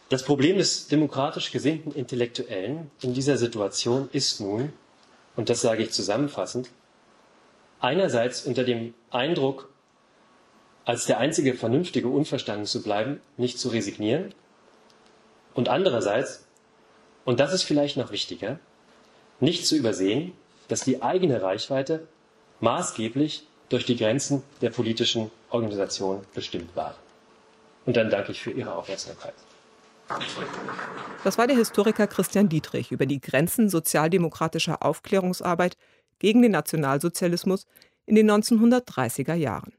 Das 0.08 0.22
Problem 0.22 0.58
des 0.58 0.88
demokratisch 0.88 1.52
gesinnten 1.52 1.92
Intellektuellen 1.92 2.90
in 3.00 3.14
dieser 3.14 3.38
Situation 3.38 4.08
ist 4.12 4.40
nun, 4.40 4.72
und 5.36 5.48
das 5.48 5.60
sage 5.60 5.82
ich 5.82 5.90
zusammenfassend, 5.90 6.70
einerseits 7.80 8.44
unter 8.46 8.64
dem 8.64 8.94
Eindruck, 9.10 9.70
als 10.84 11.06
der 11.06 11.18
einzige 11.18 11.54
Vernünftige 11.54 12.08
unverstanden 12.08 12.66
zu 12.66 12.82
bleiben, 12.82 13.20
nicht 13.36 13.58
zu 13.58 13.68
resignieren, 13.70 14.34
und 15.54 15.68
andererseits, 15.68 16.46
und 17.24 17.40
das 17.40 17.52
ist 17.52 17.62
vielleicht 17.62 17.96
noch 17.96 18.10
wichtiger, 18.10 18.58
nicht 19.40 19.66
zu 19.66 19.76
übersehen, 19.76 20.32
dass 20.68 20.84
die 20.84 21.02
eigene 21.02 21.42
Reichweite 21.42 22.06
maßgeblich 22.60 23.46
durch 23.72 23.86
die 23.86 23.96
Grenzen 23.96 24.42
der 24.60 24.70
politischen 24.70 25.30
Organisation 25.50 26.20
bestimmt 26.34 26.76
war. 26.76 26.94
Und 27.86 27.96
dann 27.96 28.10
danke 28.10 28.32
ich 28.32 28.42
für 28.42 28.50
Ihre 28.50 28.74
Aufmerksamkeit. 28.74 29.34
Das 31.24 31.38
war 31.38 31.46
der 31.46 31.56
Historiker 31.56 32.06
Christian 32.06 32.50
Dietrich 32.50 32.92
über 32.92 33.06
die 33.06 33.20
Grenzen 33.20 33.70
sozialdemokratischer 33.70 34.84
Aufklärungsarbeit 34.84 35.78
gegen 36.18 36.42
den 36.42 36.52
Nationalsozialismus 36.52 37.66
in 38.04 38.14
den 38.14 38.30
1930er 38.30 39.34
Jahren. 39.34 39.72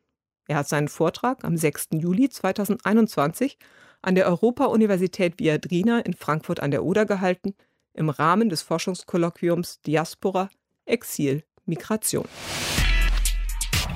Er 0.48 0.58
hat 0.58 0.68
seinen 0.68 0.88
Vortrag 0.88 1.44
am 1.44 1.56
6. 1.56 1.89
Juli 1.94 2.30
2021 2.30 3.58
an 4.02 4.16
der 4.16 4.28
Europa-Universität 4.28 5.39
Viadrina 5.39 6.00
in 6.00 6.14
Frankfurt 6.14 6.62
an 6.62 6.72
der 6.72 6.84
Oder 6.84 7.06
gehalten, 7.06 7.54
im 7.94 8.10
Rahmen 8.10 8.50
des 8.50 8.64
Forschungskolloquiums 8.64 9.82
Diaspora, 9.82 10.50
Exil, 10.86 11.44
Migration. 11.66 12.28